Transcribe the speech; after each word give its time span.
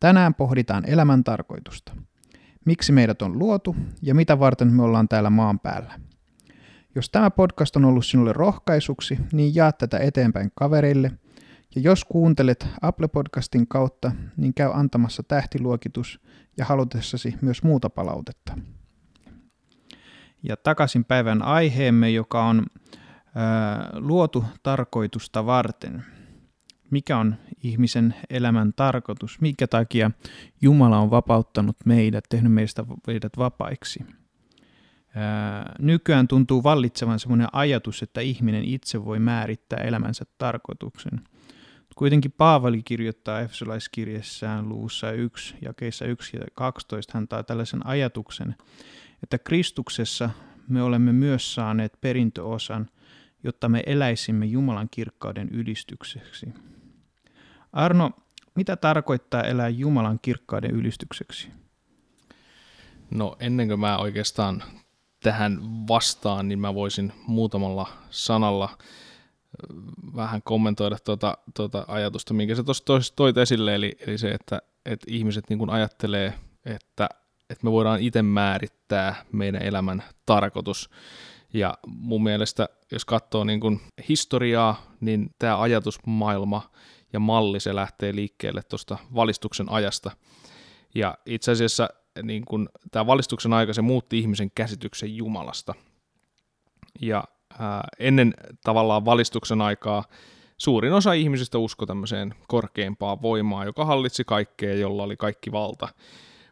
Tänään 0.00 0.34
pohditaan 0.34 0.84
elämän 0.86 1.24
tarkoitusta. 1.24 1.92
Miksi 2.64 2.92
meidät 2.92 3.22
on 3.22 3.38
luotu 3.38 3.76
ja 4.02 4.14
mitä 4.14 4.38
varten 4.38 4.72
me 4.72 4.82
ollaan 4.82 5.08
täällä 5.08 5.30
maan 5.30 5.58
päällä. 5.58 6.00
Jos 6.94 7.10
tämä 7.10 7.30
podcast 7.30 7.76
on 7.76 7.84
ollut 7.84 8.06
sinulle 8.06 8.32
rohkaisuksi, 8.32 9.18
niin 9.32 9.54
jaa 9.54 9.72
tätä 9.72 9.98
eteenpäin 9.98 10.52
kavereille. 10.54 11.12
Ja 11.74 11.80
jos 11.80 12.04
kuuntelet 12.04 12.66
Apple 12.82 13.08
Podcastin 13.08 13.68
kautta, 13.68 14.12
niin 14.36 14.54
käy 14.54 14.70
antamassa 14.74 15.22
tähtiluokitus 15.22 16.20
ja 16.56 16.64
halutessasi 16.64 17.36
myös 17.40 17.62
muuta 17.62 17.90
palautetta. 17.90 18.58
Ja 20.42 20.56
takaisin 20.56 21.04
päivän 21.04 21.42
aiheemme, 21.42 22.10
joka 22.10 22.44
on 22.44 22.66
ää, 23.34 23.90
luotu 23.94 24.44
tarkoitusta 24.62 25.46
varten– 25.46 26.04
mikä 26.90 27.18
on 27.18 27.34
ihmisen 27.62 28.14
elämän 28.30 28.72
tarkoitus, 28.72 29.40
mikä 29.40 29.66
takia 29.66 30.10
Jumala 30.62 30.98
on 30.98 31.10
vapauttanut 31.10 31.76
meidät, 31.84 32.24
tehnyt 32.28 32.52
meistä 32.52 32.84
meidät 33.06 33.32
vapaiksi. 33.38 34.00
Ää, 35.14 35.74
nykyään 35.78 36.28
tuntuu 36.28 36.62
vallitsevan 36.62 37.18
sellainen 37.18 37.48
ajatus, 37.52 38.02
että 38.02 38.20
ihminen 38.20 38.64
itse 38.64 39.04
voi 39.04 39.18
määrittää 39.18 39.78
elämänsä 39.78 40.24
tarkoituksen. 40.38 41.20
Kuitenkin 41.96 42.32
Paavali 42.32 42.82
kirjoittaa 42.82 43.40
Efesolaiskirjassaan 43.40 44.68
luussa 44.68 45.12
1, 45.12 45.54
jakeissa 45.62 46.04
1 46.04 46.36
ja 46.36 46.44
12, 46.54 47.12
hän 47.14 47.28
taa 47.28 47.42
tällaisen 47.42 47.86
ajatuksen, 47.86 48.54
että 49.22 49.38
Kristuksessa 49.38 50.30
me 50.68 50.82
olemme 50.82 51.12
myös 51.12 51.54
saaneet 51.54 51.98
perintöosan, 52.00 52.88
jotta 53.44 53.68
me 53.68 53.82
eläisimme 53.86 54.46
Jumalan 54.46 54.88
kirkkauden 54.90 55.48
ylistykseksi. 55.48 56.46
Arno, 57.72 58.10
mitä 58.54 58.76
tarkoittaa 58.76 59.42
elää 59.42 59.68
Jumalan 59.68 60.18
kirkkauden 60.22 60.70
ylistykseksi? 60.70 61.48
No 63.10 63.36
ennen 63.40 63.68
kuin 63.68 63.80
mä 63.80 63.98
oikeastaan 63.98 64.62
tähän 65.22 65.58
vastaan, 65.88 66.48
niin 66.48 66.58
mä 66.58 66.74
voisin 66.74 67.12
muutamalla 67.26 67.88
sanalla 68.10 68.78
vähän 70.16 70.42
kommentoida 70.42 70.96
tuota, 71.04 71.38
tuota 71.56 71.84
ajatusta, 71.88 72.34
minkä 72.34 72.54
sä 72.54 72.62
tuossa 72.62 73.16
toit 73.16 73.38
esille, 73.38 73.74
eli, 73.74 73.96
eli 74.06 74.18
se, 74.18 74.30
että, 74.30 74.62
että 74.86 75.06
ihmiset 75.10 75.44
niin 75.48 75.58
kuin 75.58 75.70
ajattelee, 75.70 76.34
että, 76.64 77.08
että 77.50 77.64
me 77.64 77.72
voidaan 77.72 78.00
itse 78.00 78.22
määrittää 78.22 79.24
meidän 79.32 79.62
elämän 79.62 80.02
tarkoitus. 80.26 80.90
Ja 81.52 81.78
mun 81.86 82.22
mielestä, 82.22 82.68
jos 82.92 83.04
katsoo 83.04 83.44
niin 83.44 83.60
kuin 83.60 83.80
historiaa, 84.08 84.82
niin 85.00 85.30
tämä 85.38 85.60
ajatusmaailma 85.60 86.70
ja 87.12 87.20
malli 87.20 87.60
se 87.60 87.74
lähtee 87.74 88.14
liikkeelle 88.14 88.62
tuosta 88.62 88.98
valistuksen 89.14 89.68
ajasta. 89.68 90.10
Ja 90.94 91.18
itse 91.26 91.50
asiassa 91.52 91.88
niin 92.22 92.44
kun, 92.44 92.68
tämä 92.90 93.06
valistuksen 93.06 93.52
aika 93.52 93.72
se 93.72 93.82
muutti 93.82 94.18
ihmisen 94.18 94.50
käsityksen 94.50 95.16
Jumalasta. 95.16 95.74
Ja 97.00 97.24
ää, 97.58 97.88
ennen 97.98 98.34
tavallaan 98.64 99.04
valistuksen 99.04 99.60
aikaa 99.60 100.04
suurin 100.56 100.92
osa 100.92 101.12
ihmisistä 101.12 101.58
uskoi 101.58 101.86
tämmöiseen 101.86 102.34
korkeampaan 102.48 103.22
voimaan, 103.22 103.66
joka 103.66 103.84
hallitsi 103.84 104.24
kaikkea, 104.24 104.74
jolla 104.74 105.02
oli 105.02 105.16
kaikki 105.16 105.52
valta. 105.52 105.88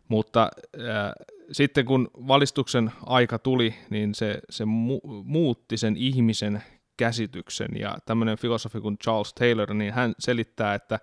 Mutta 0.08 0.40
ää, 0.88 1.12
sitten 1.52 1.84
kun 1.84 2.10
valistuksen 2.14 2.92
aika 3.06 3.38
tuli, 3.38 3.74
niin 3.90 4.14
se, 4.14 4.40
se 4.50 4.64
mu- 4.64 5.22
muutti 5.24 5.76
sen 5.76 5.96
ihmisen 5.96 6.62
käsityksen. 6.98 7.68
Ja 7.78 7.98
tämmöinen 8.06 8.38
filosofi 8.38 8.80
kuin 8.80 8.98
Charles 8.98 9.34
Taylor, 9.34 9.74
niin 9.74 9.92
hän 9.92 10.14
selittää, 10.18 10.74
että, 10.74 11.00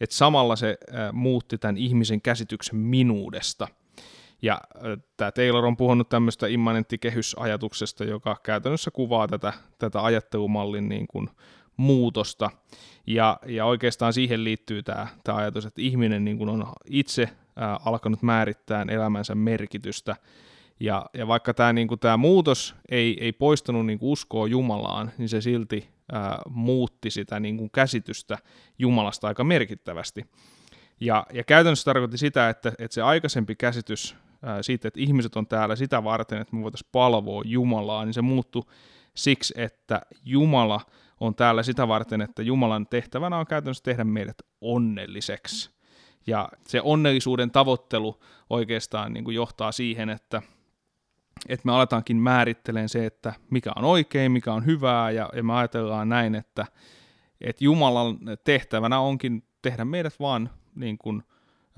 että 0.00 0.16
samalla 0.16 0.56
se 0.56 0.78
muutti 1.12 1.58
tämän 1.58 1.76
ihmisen 1.76 2.20
käsityksen 2.20 2.76
minuudesta. 2.76 3.68
Ja 4.42 4.60
tämä 5.16 5.32
Taylor 5.32 5.66
on 5.66 5.76
puhunut 5.76 6.08
tämmöistä 6.08 6.46
immanenttikehysajatuksesta, 6.46 8.04
joka 8.04 8.36
käytännössä 8.42 8.90
kuvaa 8.90 9.28
tätä, 9.28 9.52
tätä 9.78 10.04
ajattelumallin 10.04 10.88
niin 10.88 11.06
kuin 11.06 11.30
muutosta. 11.76 12.50
Ja, 13.06 13.38
ja 13.46 13.64
oikeastaan 13.64 14.12
siihen 14.12 14.44
liittyy 14.44 14.82
tämä, 14.82 15.06
tämä 15.24 15.38
ajatus, 15.38 15.66
että 15.66 15.80
ihminen 15.80 16.24
niin 16.24 16.38
kuin 16.38 16.48
on 16.48 16.66
itse 16.90 17.28
ää, 17.56 17.80
alkanut 17.84 18.22
määrittää 18.22 18.86
elämänsä 18.88 19.34
merkitystä 19.34 20.16
ja, 20.80 21.06
ja 21.14 21.26
vaikka 21.26 21.54
tämä, 21.54 21.72
niin 21.72 21.88
kuin, 21.88 22.00
tämä 22.00 22.16
muutos 22.16 22.74
ei, 22.90 23.16
ei 23.20 23.32
poistanut 23.32 23.86
niin 23.86 23.98
kuin 23.98 24.10
uskoa 24.10 24.46
Jumalaan, 24.46 25.12
niin 25.18 25.28
se 25.28 25.40
silti 25.40 25.88
ää, 26.12 26.38
muutti 26.48 27.10
sitä 27.10 27.40
niin 27.40 27.56
kuin 27.56 27.70
käsitystä 27.70 28.38
Jumalasta 28.78 29.28
aika 29.28 29.44
merkittävästi. 29.44 30.26
Ja, 31.00 31.26
ja 31.32 31.44
käytännössä 31.44 31.84
tarkoitti 31.84 32.18
sitä, 32.18 32.48
että, 32.48 32.72
että 32.78 32.94
se 32.94 33.02
aikaisempi 33.02 33.54
käsitys 33.54 34.16
ää, 34.42 34.62
siitä, 34.62 34.88
että 34.88 35.00
ihmiset 35.00 35.36
on 35.36 35.46
täällä 35.46 35.76
sitä 35.76 36.04
varten, 36.04 36.40
että 36.40 36.56
me 36.56 36.62
voitaisiin 36.62 36.88
palvoa 36.92 37.42
Jumalaa, 37.44 38.04
niin 38.04 38.14
se 38.14 38.22
muuttui 38.22 38.62
siksi, 39.14 39.54
että 39.56 40.00
Jumala 40.24 40.80
on 41.20 41.34
täällä 41.34 41.62
sitä 41.62 41.88
varten, 41.88 42.20
että 42.20 42.42
Jumalan 42.42 42.86
tehtävänä 42.86 43.38
on 43.38 43.46
käytännössä 43.46 43.84
tehdä 43.84 44.04
meidät 44.04 44.38
onnelliseksi. 44.60 45.70
Ja 46.26 46.48
se 46.68 46.80
onnellisuuden 46.80 47.50
tavoittelu 47.50 48.20
oikeastaan 48.50 49.12
niin 49.12 49.24
kuin 49.24 49.34
johtaa 49.34 49.72
siihen, 49.72 50.10
että 50.10 50.42
että 51.48 51.66
me 51.66 51.72
aletaankin 51.72 52.16
määrittelemään 52.16 52.88
se, 52.88 53.06
että 53.06 53.32
mikä 53.50 53.72
on 53.76 53.84
oikein, 53.84 54.32
mikä 54.32 54.52
on 54.52 54.66
hyvää, 54.66 55.10
ja, 55.10 55.30
ja 55.36 55.42
me 55.42 55.52
ajatellaan 55.52 56.08
näin, 56.08 56.34
että, 56.34 56.66
että 57.40 57.64
Jumalan 57.64 58.18
tehtävänä 58.44 59.00
onkin 59.00 59.42
tehdä 59.62 59.84
meidät 59.84 60.20
vaan 60.20 60.50
niin 60.74 60.98
kuin, 60.98 61.22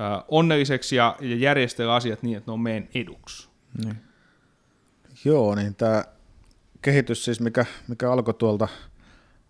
äh, 0.00 0.24
onnelliseksi 0.28 0.96
ja, 0.96 1.16
ja 1.20 1.36
järjestellä 1.36 1.94
asiat 1.94 2.22
niin, 2.22 2.36
että 2.36 2.50
ne 2.50 2.52
on 2.52 2.60
meidän 2.60 2.88
eduksi. 2.94 3.48
Niin. 3.84 3.96
Joo, 5.24 5.54
niin 5.54 5.74
tämä 5.74 6.04
kehitys 6.82 7.24
siis, 7.24 7.40
mikä, 7.40 7.66
mikä 7.88 8.12
alkoi 8.12 8.34
tuolta 8.34 8.68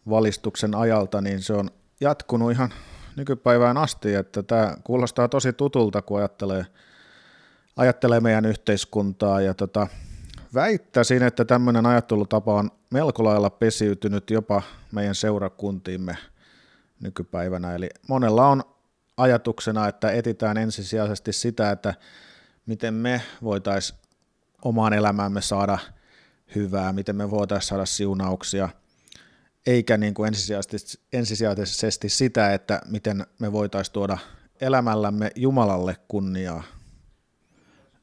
valistuksen 0.09 0.75
ajalta, 0.75 1.21
niin 1.21 1.43
se 1.43 1.53
on 1.53 1.71
jatkunut 2.00 2.53
ihan 2.53 2.71
nykypäivään 3.17 3.77
asti, 3.77 4.15
että 4.15 4.43
tämä 4.43 4.75
kuulostaa 4.85 5.29
tosi 5.29 5.53
tutulta, 5.53 6.03
kun 6.03 6.19
ajattelee– 6.19 6.67
ajattelee 7.79 8.21
meidän 8.21 8.45
yhteiskuntaa 8.45 9.41
ja 9.41 9.55
tota, 9.55 9.87
väittäisin, 10.55 11.23
että 11.23 11.45
tämmöinen 11.45 11.87
ajattelutapa 11.87 12.55
on 12.55 12.71
melko 12.91 13.25
lailla 13.25 13.50
pesiytynyt 13.50 14.31
jopa 14.31 14.62
meidän 14.93 15.15
seurakuntiimme 15.15 16.17
nykypäivänä. 17.00 17.75
Eli 17.75 17.89
monella 18.09 18.49
on 18.49 18.62
ajatuksena, 19.17 19.89
että 19.89 20.11
etitään 20.11 20.56
ensisijaisesti 20.56 21.33
sitä, 21.33 21.71
että 21.71 21.95
miten 22.67 22.95
me 22.95 23.23
voitaisiin 23.43 23.99
omaan 24.65 24.93
elämäämme 24.93 25.41
saada 25.41 25.79
hyvää, 26.55 26.93
miten 26.93 27.17
me 27.17 27.31
voitaisiin 27.31 27.69
saada 27.69 27.87
siunauksia, 27.87 28.69
eikä 29.67 29.97
niin 29.97 30.15
kuin 30.15 30.27
ensisijaisesti, 30.27 31.01
ensisijaisesti 31.12 32.09
sitä, 32.09 32.55
että 32.55 32.81
miten 32.87 33.27
me 33.39 33.53
voitaisiin 33.53 33.93
tuoda 33.93 34.19
elämällämme 34.61 35.31
Jumalalle 35.35 35.97
kunniaa 36.09 36.78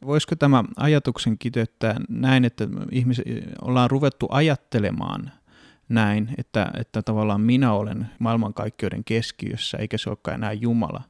Voisiko 0.06 0.36
tämä 0.36 0.64
ajatuksen 0.78 1.38
kiteyttää 1.38 1.96
näin, 2.10 2.46
että 2.46 2.68
ihmiset 2.92 3.26
ollaan 3.62 3.92
ruvettu 3.92 4.28
ajattelemaan 4.30 5.32
näin, 5.90 6.30
että, 6.38 6.72
että 6.80 7.02
tavallaan 7.02 7.42
minä 7.42 7.74
olen 7.74 8.08
maailmankaikkeuden 8.20 9.04
keskiössä, 9.04 9.78
eikä 9.78 9.98
se 9.98 10.10
olekaan 10.10 10.36
enää 10.36 10.54
Jumala, 10.54 11.04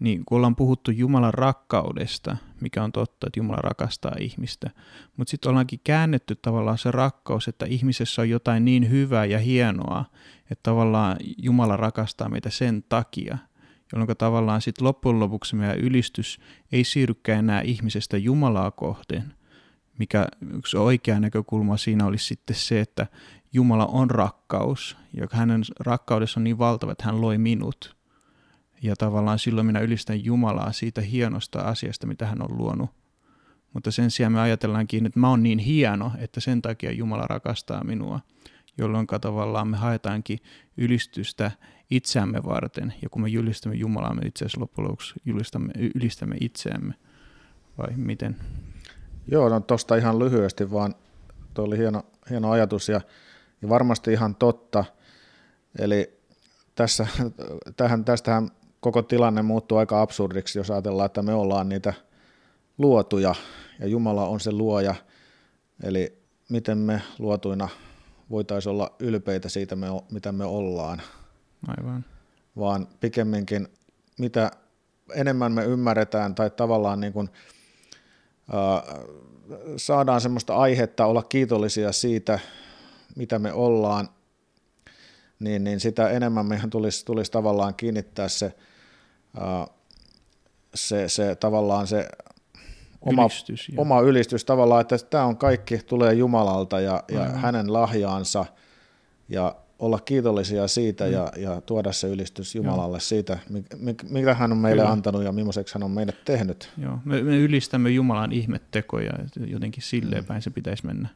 niin 0.00 0.24
kun 0.24 0.36
ollaan 0.36 0.56
puhuttu 0.56 0.90
Jumalan 0.90 1.34
rakkaudesta, 1.34 2.36
mikä 2.60 2.84
on 2.84 2.92
totta, 2.92 3.26
että 3.26 3.40
Jumala 3.40 3.58
rakastaa 3.62 4.14
ihmistä, 4.20 4.70
mutta 5.16 5.30
sitten 5.30 5.50
ollaankin 5.50 5.80
käännetty 5.84 6.36
tavallaan 6.36 6.78
se 6.78 6.90
rakkaus, 6.90 7.48
että 7.48 7.66
ihmisessä 7.66 8.22
on 8.22 8.30
jotain 8.30 8.64
niin 8.64 8.90
hyvää 8.90 9.24
ja 9.24 9.38
hienoa, 9.38 10.04
että 10.50 10.62
tavallaan 10.62 11.16
Jumala 11.38 11.76
rakastaa 11.76 12.28
meitä 12.28 12.50
sen 12.50 12.84
takia, 12.88 13.38
jolloin 13.92 14.16
tavallaan 14.18 14.60
sitten 14.60 14.84
loppujen 14.84 15.20
lopuksi 15.20 15.56
meidän 15.56 15.78
ylistys 15.78 16.38
ei 16.72 16.84
siirrykään 16.84 17.38
enää 17.38 17.60
ihmisestä 17.60 18.16
Jumalaa 18.16 18.70
kohden, 18.70 19.34
mikä 19.98 20.26
yksi 20.54 20.76
oikea 20.76 21.20
näkökulma 21.20 21.76
siinä 21.76 22.06
olisi 22.06 22.24
sitten 22.24 22.56
se, 22.56 22.80
että 22.80 23.06
Jumala 23.52 23.86
on 23.86 24.10
rakkaus, 24.10 24.96
ja 25.12 25.26
hänen 25.32 25.62
rakkaudessa 25.80 26.40
on 26.40 26.44
niin 26.44 26.58
valtava, 26.58 26.92
että 26.92 27.04
hän 27.04 27.20
loi 27.20 27.38
minut. 27.38 27.96
Ja 28.82 28.96
tavallaan 28.96 29.38
silloin 29.38 29.66
minä 29.66 29.80
ylistän 29.80 30.24
Jumalaa 30.24 30.72
siitä 30.72 31.00
hienosta 31.00 31.60
asiasta, 31.60 32.06
mitä 32.06 32.26
hän 32.26 32.42
on 32.42 32.58
luonut. 32.58 32.90
Mutta 33.72 33.90
sen 33.90 34.10
sijaan 34.10 34.32
me 34.32 34.40
ajatellaankin, 34.40 35.06
että 35.06 35.20
mä 35.20 35.30
oon 35.30 35.42
niin 35.42 35.58
hieno, 35.58 36.12
että 36.18 36.40
sen 36.40 36.62
takia 36.62 36.92
Jumala 36.92 37.26
rakastaa 37.26 37.84
minua, 37.84 38.20
jolloin 38.78 39.06
tavallaan 39.20 39.68
me 39.68 39.76
haetaankin 39.76 40.38
ylistystä 40.76 41.50
itseämme 41.90 42.44
varten. 42.44 42.94
Ja 43.02 43.08
kun 43.08 43.22
me 43.22 43.28
julistamme 43.28 43.76
Jumalaa, 43.76 44.14
me 44.14 44.22
itse 44.24 44.44
asiassa 44.44 44.60
loppujen 44.60 44.88
lopuksi 44.88 45.14
julistamme, 45.24 45.72
ylistämme 45.94 46.36
itseämme. 46.40 46.94
Vai 47.78 47.96
miten? 47.96 48.36
Joo, 49.28 49.48
no 49.48 49.60
tuosta 49.60 49.96
ihan 49.96 50.18
lyhyesti 50.18 50.70
vaan. 50.70 50.94
Tuo 51.54 51.64
oli 51.64 51.78
hieno, 51.78 52.02
hieno 52.30 52.50
ajatus 52.50 52.88
ja, 52.88 53.00
ja 53.62 53.68
varmasti 53.68 54.12
ihan 54.12 54.34
totta. 54.34 54.84
Eli 55.78 56.20
tässä, 56.74 57.06
tähän, 57.76 58.04
tästähän 58.04 58.50
koko 58.80 59.02
tilanne 59.02 59.42
muuttuu 59.42 59.78
aika 59.78 60.02
absurdiksi, 60.02 60.58
jos 60.58 60.70
ajatellaan, 60.70 61.06
että 61.06 61.22
me 61.22 61.34
ollaan 61.34 61.68
niitä 61.68 61.94
luotuja 62.78 63.34
ja 63.78 63.86
Jumala 63.86 64.26
on 64.26 64.40
se 64.40 64.52
luoja. 64.52 64.94
Eli 65.82 66.18
miten 66.48 66.78
me 66.78 67.02
luotuina 67.18 67.68
voitaisiin 68.30 68.70
olla 68.70 68.96
ylpeitä 68.98 69.48
siitä, 69.48 69.76
mitä 70.10 70.32
me 70.32 70.44
ollaan. 70.44 71.02
Aivan. 71.68 72.04
Vaan 72.58 72.88
pikemminkin, 73.00 73.68
mitä 74.18 74.50
enemmän 75.14 75.52
me 75.52 75.64
ymmärretään 75.64 76.34
tai 76.34 76.50
tavallaan 76.50 77.00
niin 77.00 77.12
kuin, 77.12 77.28
äh, 78.54 79.04
saadaan 79.76 80.20
semmoista 80.20 80.56
aihetta 80.56 81.06
olla 81.06 81.22
kiitollisia 81.22 81.92
siitä, 81.92 82.38
mitä 83.16 83.38
me 83.38 83.52
ollaan, 83.52 84.08
niin, 85.40 85.64
niin 85.64 85.80
sitä 85.80 86.08
enemmän 86.08 86.46
meidän 86.46 86.70
tulisi, 86.70 87.04
tulisi 87.04 87.32
tavallaan 87.32 87.74
kiinnittää 87.74 88.28
se, 88.28 88.46
äh, 89.38 89.76
se, 90.74 91.08
se 91.08 91.34
tavallaan 91.34 91.86
se 91.86 92.08
oma 93.00 93.22
ylistys, 93.22 93.72
oma 93.76 94.00
ylistys 94.00 94.44
tavallaan, 94.44 94.80
että 94.80 94.98
tämä 94.98 95.24
on 95.24 95.36
kaikki 95.36 95.78
tulee 95.78 96.14
Jumalalta 96.14 96.80
ja, 96.80 97.04
ja 97.12 97.24
hänen 97.24 97.72
lahjaansa 97.72 98.46
ja 99.28 99.54
olla 99.78 99.98
kiitollisia 99.98 100.68
siitä 100.68 101.04
mm. 101.04 101.12
ja, 101.12 101.32
ja 101.36 101.60
tuoda 101.60 101.92
se 101.92 102.08
ylistys 102.08 102.54
Jumalalle 102.54 102.96
Joo. 102.96 103.00
siitä, 103.00 103.38
mitä 104.10 104.34
hän 104.34 104.52
on 104.52 104.58
meille 104.58 104.82
Kyllä. 104.82 104.92
antanut 104.92 105.24
ja 105.24 105.32
millaiseksi 105.32 105.74
hän 105.74 105.82
on 105.82 105.90
meidät 105.90 106.24
tehnyt. 106.24 106.72
Joo, 106.78 106.98
me, 107.04 107.22
me 107.22 107.36
ylistämme 107.36 107.90
Jumalan 107.90 108.32
ihmettekoja, 108.32 109.12
jotenkin 109.46 109.82
silleen 109.82 110.24
mm. 110.24 110.26
päin 110.26 110.42
se 110.42 110.50
pitäisi 110.50 110.86
mennä. 110.86 111.08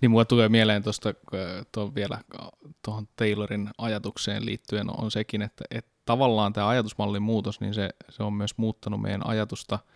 Niin 0.00 0.10
mulla 0.10 0.24
tulee 0.24 0.48
mieleen 0.48 0.82
tuosta 0.82 1.14
vielä 1.94 2.18
tuohon 2.84 3.08
Taylorin 3.16 3.70
ajatukseen 3.78 4.46
liittyen 4.46 5.00
on 5.00 5.10
sekin, 5.10 5.42
että, 5.42 5.64
että 5.70 5.90
tavallaan 6.04 6.52
tämä 6.52 6.68
ajatusmallin 6.68 7.22
muutos, 7.22 7.60
niin 7.60 7.74
se, 7.74 7.90
se 8.08 8.22
on 8.22 8.32
myös 8.32 8.58
muuttanut 8.58 9.00
meidän 9.00 9.26
ajatusta– 9.26 9.78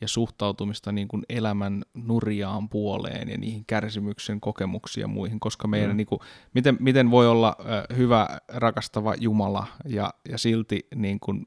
ja 0.00 0.08
suhtautumista 0.08 0.92
niin 0.92 1.08
kuin 1.08 1.22
elämän 1.28 1.82
nurjaan 1.94 2.68
puoleen 2.68 3.28
ja 3.28 3.38
niihin 3.38 3.64
kärsimyksen 3.66 4.40
kokemuksiin 4.40 5.02
ja 5.02 5.08
muihin, 5.08 5.40
koska 5.40 5.68
meidän, 5.68 5.90
mm. 5.90 5.96
niin 5.96 6.06
kuin, 6.06 6.20
miten, 6.54 6.76
miten 6.80 7.10
voi 7.10 7.28
olla 7.28 7.56
hyvä, 7.96 8.28
rakastava 8.48 9.14
Jumala 9.14 9.66
ja, 9.84 10.14
ja 10.28 10.38
silti 10.38 10.86
niin 10.94 11.20
kuin, 11.20 11.46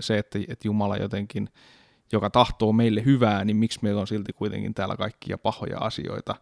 se, 0.00 0.18
että, 0.18 0.38
että 0.38 0.68
Jumala 0.68 0.96
jotenkin, 0.96 1.48
joka 2.12 2.30
tahtoo 2.30 2.72
meille 2.72 3.04
hyvää, 3.04 3.44
niin 3.44 3.56
miksi 3.56 3.78
meillä 3.82 4.00
on 4.00 4.06
silti 4.06 4.32
kuitenkin 4.32 4.74
täällä 4.74 4.96
kaikkia 4.96 5.38
pahoja 5.38 5.78
asioita, 5.78 6.34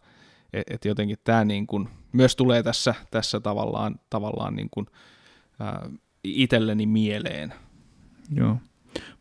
että 0.53 0.73
et 0.75 0.85
jotenkin 0.85 1.17
tämä 1.23 1.45
niin 1.45 1.67
kuin, 1.67 1.89
myös 2.11 2.35
tulee 2.35 2.63
tässä, 2.63 2.95
tässä 3.11 3.39
tavallaan, 3.39 3.99
tavallaan 4.09 4.55
niin 4.55 4.69
kuin, 4.71 4.85
äh, 5.61 5.91
itselleni 6.23 6.85
mieleen. 6.85 7.53
Joo. 8.31 8.57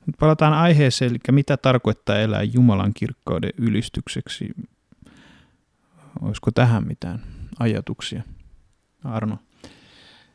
Mutta 0.06 0.18
palataan 0.20 0.52
aiheeseen, 0.52 1.10
eli 1.10 1.18
mitä 1.30 1.56
tarkoittaa 1.56 2.18
elää 2.18 2.42
Jumalan 2.42 2.94
kirkkauden 2.94 3.50
ylistykseksi. 3.58 4.50
Olisiko 6.20 6.50
tähän 6.50 6.86
mitään 6.86 7.22
ajatuksia? 7.58 8.22
Arno. 9.04 9.38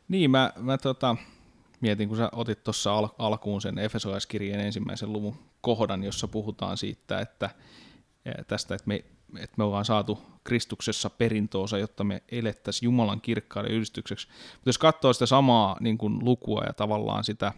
Niin, 0.08 0.30
mä, 0.30 0.52
mä 0.58 0.78
tota, 0.78 1.16
mietin, 1.80 2.08
kun 2.08 2.16
sä 2.16 2.28
otit 2.32 2.64
tuossa 2.64 2.94
al- 2.94 3.08
alkuun 3.18 3.60
sen 3.60 3.78
Efesolaiskirjeen 3.78 4.60
ensimmäisen 4.60 5.12
luvun 5.12 5.36
kohdan, 5.60 6.04
jossa 6.04 6.28
puhutaan 6.28 6.76
siitä, 6.76 7.20
että 7.20 7.50
tästä, 8.48 8.74
että 8.74 8.88
me, 8.88 9.04
että 9.38 9.54
me 9.56 9.64
ollaan 9.64 9.84
saatu 9.84 10.22
Kristuksessa 10.44 11.10
perintoosa, 11.10 11.78
jotta 11.78 12.04
me 12.04 12.22
elettäisiin 12.32 12.86
Jumalan 12.86 13.20
kirkkauden 13.20 13.72
ylistykseksi. 13.72 14.28
Mutta 14.52 14.68
jos 14.68 14.78
katsoo 14.78 15.12
sitä 15.12 15.26
samaa 15.26 15.76
niin 15.80 15.98
kuin 15.98 16.24
lukua 16.24 16.62
ja 16.66 16.72
tavallaan 16.72 17.24
sitä 17.24 17.52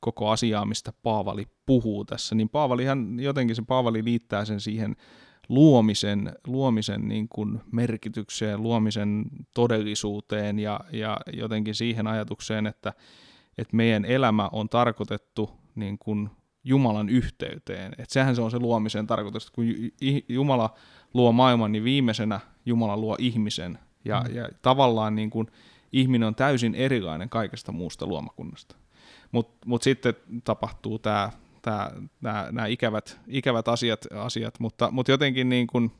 koko 0.00 0.30
asiaa, 0.30 0.64
mistä 0.64 0.92
Paavali 1.02 1.46
puhuu 1.66 2.04
tässä, 2.04 2.34
niin 2.34 2.48
Paavalihan 2.48 3.20
jotenkin 3.20 3.56
se 3.56 3.62
Paavali 3.62 4.04
liittää 4.04 4.44
sen 4.44 4.60
siihen 4.60 4.96
luomisen, 5.48 6.32
luomisen 6.46 7.08
niin 7.08 7.28
kuin 7.28 7.60
merkitykseen, 7.72 8.62
luomisen 8.62 9.24
todellisuuteen 9.54 10.58
ja, 10.58 10.80
ja 10.92 11.20
jotenkin 11.32 11.74
siihen 11.74 12.06
ajatukseen, 12.06 12.66
että, 12.66 12.92
että 13.58 13.76
meidän 13.76 14.04
elämä 14.04 14.48
on 14.52 14.68
tarkoitettu 14.68 15.50
niin 15.74 15.98
kuin 15.98 16.30
Jumalan 16.64 17.08
yhteyteen. 17.08 17.92
Että 17.92 18.12
sehän 18.12 18.36
se 18.36 18.42
on 18.42 18.50
se 18.50 18.58
luomisen 18.58 19.06
tarkoitus, 19.06 19.46
että 19.46 19.54
kun 19.54 19.64
Jumala 20.28 20.74
luo 21.14 21.32
maailman, 21.32 21.72
niin 21.72 21.84
viimeisenä 21.84 22.40
Jumala 22.66 22.96
luo 22.96 23.16
ihmisen. 23.18 23.78
Ja, 24.04 24.24
mm. 24.28 24.34
ja 24.34 24.48
tavallaan 24.62 25.14
niin 25.14 25.30
kuin 25.30 25.46
ihminen 25.92 26.26
on 26.26 26.34
täysin 26.34 26.74
erilainen 26.74 27.28
kaikesta 27.28 27.72
muusta 27.72 28.06
luomakunnasta. 28.06 28.76
Mutta 29.32 29.66
mut 29.66 29.82
sitten 29.82 30.14
tapahtuu 30.44 30.98
tämä 30.98 31.30
tää, 31.62 31.92
nämä 32.52 32.66
ikävät, 32.66 33.20
ikävät 33.26 33.68
asiat, 33.68 34.06
asiat 34.14 34.60
mutta, 34.60 34.90
mutta 34.90 35.12
jotenkin 35.12 35.48
niin 35.48 35.66
kun 35.66 35.92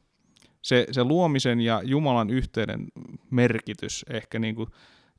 se, 0.62 0.86
se 0.92 1.04
luomisen 1.04 1.60
ja 1.60 1.82
Jumalan 1.84 2.30
yhteyden 2.30 2.86
merkitys 3.30 4.04
ehkä 4.10 4.38
niin 4.38 4.54
kuin 4.54 4.70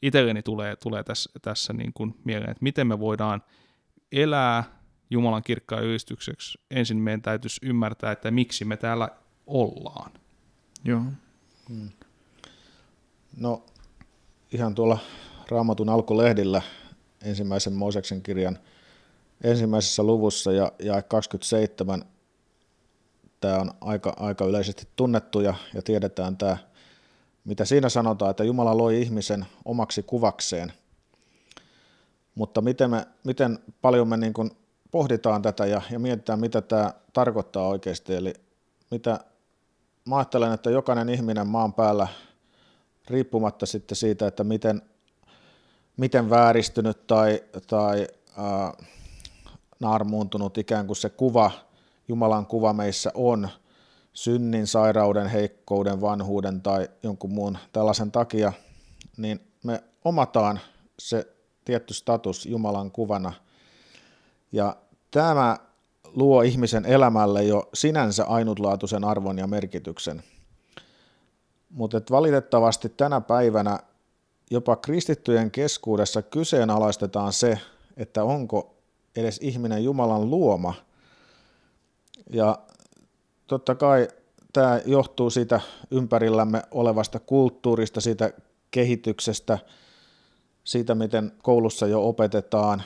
itselleni 0.02 0.42
tulee, 0.42 0.76
tulee 0.76 1.04
tässä, 1.04 1.32
tässä 1.42 1.74
niin 1.74 1.94
kuin 1.94 2.16
mieleen, 2.24 2.52
että 2.52 2.64
miten 2.64 2.88
me 2.88 3.00
voidaan 3.00 3.44
elää 4.12 4.64
Jumalan 5.10 5.44
kirkkaan 5.44 5.84
ylistykseksi. 5.84 6.60
Ensin 6.72 6.98
meidän 6.98 7.22
täytyisi 7.22 7.60
ymmärtää, 7.64 8.12
että 8.12 8.32
miksi 8.32 8.66
me 8.66 8.78
täällä 8.78 9.10
ollaan. 9.48 10.12
Joo. 10.86 11.02
Hmm. 11.70 11.90
No 13.38 13.64
ihan 14.52 14.76
tuolla 14.76 14.98
Raamatun 15.50 15.90
alkulehdillä 15.90 16.62
ensimmäisen 17.22 17.74
Mooseksen 17.74 18.22
kirjan 18.22 18.60
ensimmäisessä 19.44 20.04
luvussa 20.04 20.52
ja, 20.52 20.72
ja 20.80 21.02
27 21.02 22.06
tämä 23.40 23.58
on 23.58 23.72
aika, 23.82 24.14
aika 24.18 24.46
yleisesti 24.46 24.88
tunnettu 24.96 25.40
ja, 25.40 25.54
ja 25.74 25.82
tiedetään 25.82 26.38
tämä, 26.38 26.58
mitä 27.46 27.66
siinä 27.66 27.90
sanotaan, 27.90 28.32
että 28.32 28.44
Jumala 28.44 28.78
loi 28.78 29.02
ihmisen 29.02 29.46
omaksi 29.66 30.04
kuvakseen. 30.04 30.74
Mutta 32.36 32.62
miten, 32.62 32.90
me, 32.90 33.08
miten 33.24 33.60
paljon 33.82 34.08
me 34.08 34.18
niin 34.18 34.34
kuin 34.34 34.52
pohditaan 34.92 35.42
tätä 35.42 35.66
ja, 35.66 35.82
ja 35.92 36.00
mietitään, 36.00 36.40
mitä 36.40 36.62
tämä 36.62 36.94
tarkoittaa 37.14 37.68
oikeasti. 37.68 38.16
Eli 38.16 38.34
mitä, 38.92 39.20
mä 40.06 40.18
ajattelen, 40.18 40.54
että 40.54 40.70
jokainen 40.70 41.10
ihminen 41.10 41.48
maan 41.48 41.74
päällä, 41.74 42.08
riippumatta 43.08 43.66
sitten 43.66 43.96
siitä, 43.96 44.28
että 44.28 44.44
miten 44.44 44.82
miten 45.98 46.30
vääristynyt 46.30 47.08
tai, 47.08 47.44
tai 47.68 48.08
äh, 48.40 48.88
naarmuuntunut 49.80 50.58
ikään 50.58 50.88
kuin 50.88 50.98
se 50.98 51.10
kuva, 51.10 51.52
Jumalan 52.08 52.46
kuva 52.46 52.74
meissä 52.74 53.12
on 53.14 53.50
synnin, 54.14 54.68
sairauden, 54.68 55.28
heikkouden, 55.28 56.02
vanhuuden 56.02 56.62
tai 56.62 56.90
jonkun 57.04 57.32
muun 57.32 57.58
tällaisen 57.74 58.12
takia, 58.12 58.54
niin 59.18 59.40
me 59.64 59.84
omataan 60.06 60.60
se 61.00 61.28
tietty 61.66 61.94
status 61.94 62.46
Jumalan 62.46 62.92
kuvana. 62.92 63.34
Ja 64.52 64.76
tämä 65.12 65.58
luo 66.06 66.42
ihmisen 66.42 66.86
elämälle 66.86 67.44
jo 67.44 67.70
sinänsä 67.74 68.26
ainutlaatuisen 68.26 69.04
arvon 69.04 69.38
ja 69.38 69.48
merkityksen. 69.48 70.24
Mutta 71.70 72.02
valitettavasti 72.12 72.90
tänä 72.90 73.22
päivänä 73.22 73.80
jopa 74.52 74.76
kristittyjen 74.76 75.52
keskuudessa 75.52 76.22
kyseenalaistetaan 76.22 77.34
se, 77.34 77.60
että 77.98 78.24
onko 78.24 78.76
edes 79.16 79.40
ihminen 79.42 79.84
Jumalan 79.84 80.30
luoma. 80.30 80.74
Ja 82.30 82.58
totta 83.48 83.76
kai 83.76 84.08
tämä 84.54 84.82
johtuu 84.86 85.30
siitä 85.30 85.62
ympärillämme 85.92 86.64
olevasta 86.72 87.20
kulttuurista, 87.20 88.02
siitä 88.02 88.34
kehityksestä, 88.72 89.60
siitä 90.64 90.96
miten 90.96 91.32
koulussa 91.44 91.88
jo 91.88 92.08
opetetaan. 92.08 92.84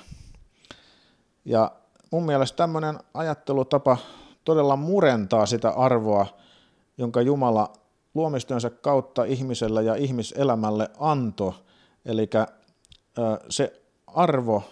Ja 1.46 1.72
mun 2.12 2.26
mielestä 2.26 2.56
tämmöinen 2.56 3.00
ajattelutapa 3.14 3.98
todella 4.44 4.76
murentaa 4.76 5.46
sitä 5.46 5.70
arvoa, 5.70 6.26
jonka 6.98 7.22
Jumala 7.22 7.74
luomistyönsä 8.14 8.70
kautta 8.70 9.24
ihmiselle 9.24 9.84
ja 9.84 9.96
ihmiselämälle 9.96 10.90
anto. 11.00 11.56
Eli 12.06 12.30
se 13.50 13.82
arvo 14.08 14.64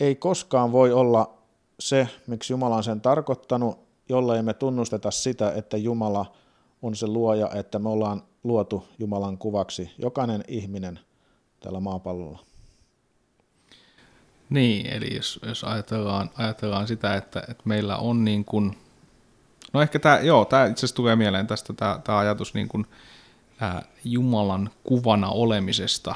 ei 0.00 0.14
koskaan 0.14 0.72
voi 0.72 0.92
olla 0.92 1.38
se, 1.80 2.08
miksi 2.26 2.52
Jumala 2.52 2.76
on 2.76 2.84
sen 2.84 3.00
tarkoittanut, 3.00 3.78
jollei 4.08 4.42
me 4.42 4.54
tunnusteta 4.54 5.10
sitä, 5.10 5.52
että 5.52 5.76
Jumala 5.76 6.32
on 6.82 6.96
se 6.96 7.06
luoja, 7.06 7.50
että 7.54 7.78
me 7.78 7.88
ollaan 7.88 8.22
luotu 8.44 8.84
Jumalan 8.98 9.38
kuvaksi, 9.38 9.90
jokainen 9.98 10.44
ihminen 10.48 11.00
tällä 11.60 11.80
maapallolla. 11.80 12.38
Niin, 14.50 14.86
eli 14.86 15.16
jos, 15.16 15.40
jos 15.46 15.64
ajatellaan, 15.64 16.30
ajatellaan 16.34 16.86
sitä, 16.86 17.14
että, 17.14 17.40
että 17.40 17.62
meillä 17.64 17.96
on 17.96 18.24
niin 18.24 18.44
kuin, 18.44 18.76
no 19.72 19.82
ehkä 19.82 19.98
tämä, 19.98 20.18
joo, 20.18 20.44
tämä 20.44 20.66
itse 20.66 20.80
asiassa 20.80 20.96
tulee 20.96 21.16
mieleen 21.16 21.46
tästä 21.46 21.72
tämä, 21.72 22.00
tämä 22.04 22.18
ajatus 22.18 22.54
niin 22.54 22.68
kuin, 22.68 22.86
ää, 23.60 23.82
Jumalan 24.04 24.70
kuvana 24.84 25.28
olemisesta. 25.28 26.14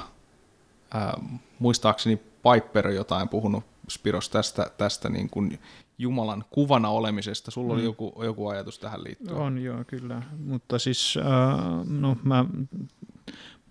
Ää, 0.94 1.20
muistaakseni 1.58 2.16
Piper 2.16 2.88
jotain 2.88 3.28
puhunut 3.28 3.64
Spiros 3.90 4.28
tästä, 4.28 4.70
tästä 4.78 5.08
niin 5.08 5.30
kuin 5.30 5.58
Jumalan 5.98 6.44
kuvana 6.50 6.88
olemisesta. 6.88 7.50
Sulla 7.50 7.72
mm. 7.72 7.74
oli 7.74 7.84
joku, 7.84 8.22
joku 8.24 8.48
ajatus 8.48 8.78
tähän 8.78 9.04
liittyen. 9.04 9.36
On 9.36 9.58
joo, 9.58 9.84
kyllä. 9.86 10.22
Mutta 10.38 10.78
siis, 10.78 11.18
äh, 11.18 11.86
no 11.88 12.16
mä 12.22 12.44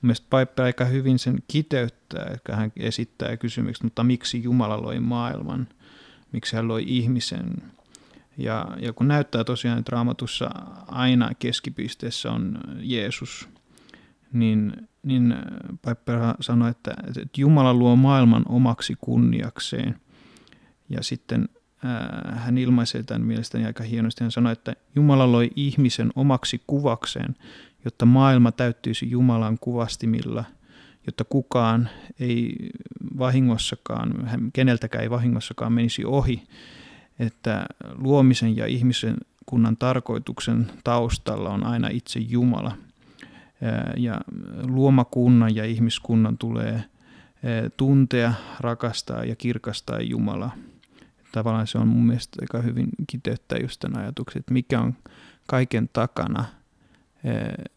Mielestäni 0.02 0.46
Piper 0.46 0.66
aika 0.66 0.86
hyvin 0.86 1.20
sen 1.20 1.44
kiteyttää, 1.48 2.32
että 2.34 2.56
hän 2.56 2.72
esittää 2.78 3.38
kysymyksen, 3.38 3.86
mutta 3.86 4.04
miksi 4.04 4.44
Jumala 4.44 4.82
loi 4.82 5.00
maailman, 5.00 5.68
miksi 6.32 6.56
hän 6.56 6.68
loi 6.68 6.84
ihmisen. 6.88 7.72
Ja, 8.38 8.68
ja 8.80 8.94
kun 8.94 9.08
näyttää 9.08 9.44
tosiaan, 9.44 9.80
että 9.80 9.92
raamatussa 9.92 10.50
aina 10.88 11.32
keskipisteessä 11.40 12.32
on 12.32 12.60
Jeesus, 12.80 13.50
niin, 14.34 14.74
niin 15.04 15.36
Piper 15.70 16.20
sanoi, 16.40 16.70
että, 16.70 16.94
että 17.08 17.42
Jumala 17.42 17.74
luo 17.74 17.96
maailman 17.96 18.44
omaksi 18.50 18.96
kunniakseen. 19.02 19.96
Ja 20.90 21.04
sitten 21.04 21.50
äh, 21.86 22.44
hän 22.44 22.58
ilmaisee 22.58 23.04
tämän 23.04 23.22
mielestäni 23.22 23.66
aika 23.66 23.84
hienosti. 23.84 24.24
Hän 24.24 24.32
sanoi, 24.32 24.52
että 24.52 24.74
Jumala 24.96 25.32
loi 25.32 25.52
ihmisen 25.56 26.12
omaksi 26.16 26.62
kuvakseen, 26.68 27.36
jotta 27.86 28.06
maailma 28.06 28.52
täyttyisi 28.52 29.10
Jumalan 29.10 29.58
kuvastimilla, 29.62 30.44
jotta 31.06 31.24
kukaan 31.24 31.90
ei 32.20 32.56
vahingossakaan, 33.18 34.30
keneltäkään 34.54 35.04
ei 35.04 35.10
vahingossakaan 35.10 35.74
menisi 35.74 36.06
ohi, 36.06 36.44
että 37.22 37.66
luomisen 37.96 38.56
ja 38.58 38.66
ihmisen 38.66 39.18
kunnan 39.46 39.78
tarkoituksen 39.78 40.72
taustalla 40.84 41.50
on 41.50 41.64
aina 41.66 41.88
itse 41.88 42.20
Jumala. 42.20 42.78
Ja 43.98 44.22
luomakunnan 44.68 45.56
ja 45.56 45.66
ihmiskunnan 45.66 46.38
tulee 46.38 46.84
tuntea, 47.78 48.34
rakastaa 48.60 49.26
ja 49.26 49.36
kirkastaa 49.36 50.00
Jumala. 50.00 50.52
Tavallaan 51.32 51.68
se 51.68 51.78
on 51.78 51.88
mun 51.88 52.06
mielestä 52.06 52.38
aika 52.42 52.62
hyvin 52.62 52.90
kiteyttää 53.08 53.58
just 53.58 53.80
tämän 53.80 54.02
ajatuksen, 54.02 54.40
että 54.40 54.54
mikä 54.54 54.82
on 54.82 54.96
kaiken 55.48 55.90
takana– 55.94 56.46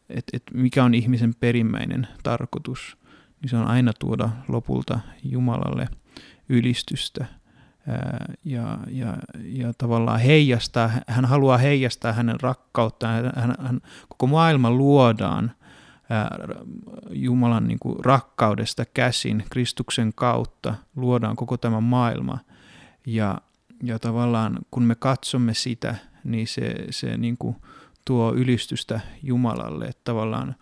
että 0.09 0.37
et 0.37 0.43
mikä 0.55 0.85
on 0.85 0.95
ihmisen 0.95 1.35
perimmäinen 1.41 2.09
tarkoitus, 2.23 2.97
niin 3.41 3.51
se 3.51 3.57
on 3.57 3.67
aina 3.67 3.93
tuoda 3.93 4.31
lopulta 4.49 5.01
Jumalalle 5.25 5.89
ylistystä 6.49 7.27
ja, 8.45 8.79
ja, 8.91 9.17
ja 9.45 9.73
tavallaan 9.79 10.21
heijastaa, 10.21 10.91
hän 11.07 11.25
haluaa 11.25 11.59
heijastaa 11.59 12.13
hänen 12.13 12.41
rakkauttaan, 12.41 13.33
hän, 13.37 13.55
hän, 13.61 13.81
koko 14.09 14.27
maailma 14.27 14.71
luodaan 14.71 15.53
Jumalan 17.11 17.69
niin 17.69 17.79
kuin 17.79 18.05
rakkaudesta 18.05 18.85
käsin, 18.95 19.45
Kristuksen 19.51 20.13
kautta 20.15 20.75
luodaan 20.97 21.37
koko 21.37 21.57
tämä 21.57 21.81
maailma. 21.81 22.39
Ja, 23.07 23.39
ja 23.83 23.99
tavallaan 23.99 24.59
kun 24.71 24.83
me 24.83 24.95
katsomme 24.95 25.55
sitä, 25.55 25.95
niin 26.25 26.47
se, 26.47 26.75
se 26.91 27.17
niin 27.17 27.37
kuin 27.39 27.57
tuo 28.05 28.35
ylistystä 28.35 29.01
Jumalalle, 29.23 29.85
että 29.85 30.01
tavallaan 30.05 30.55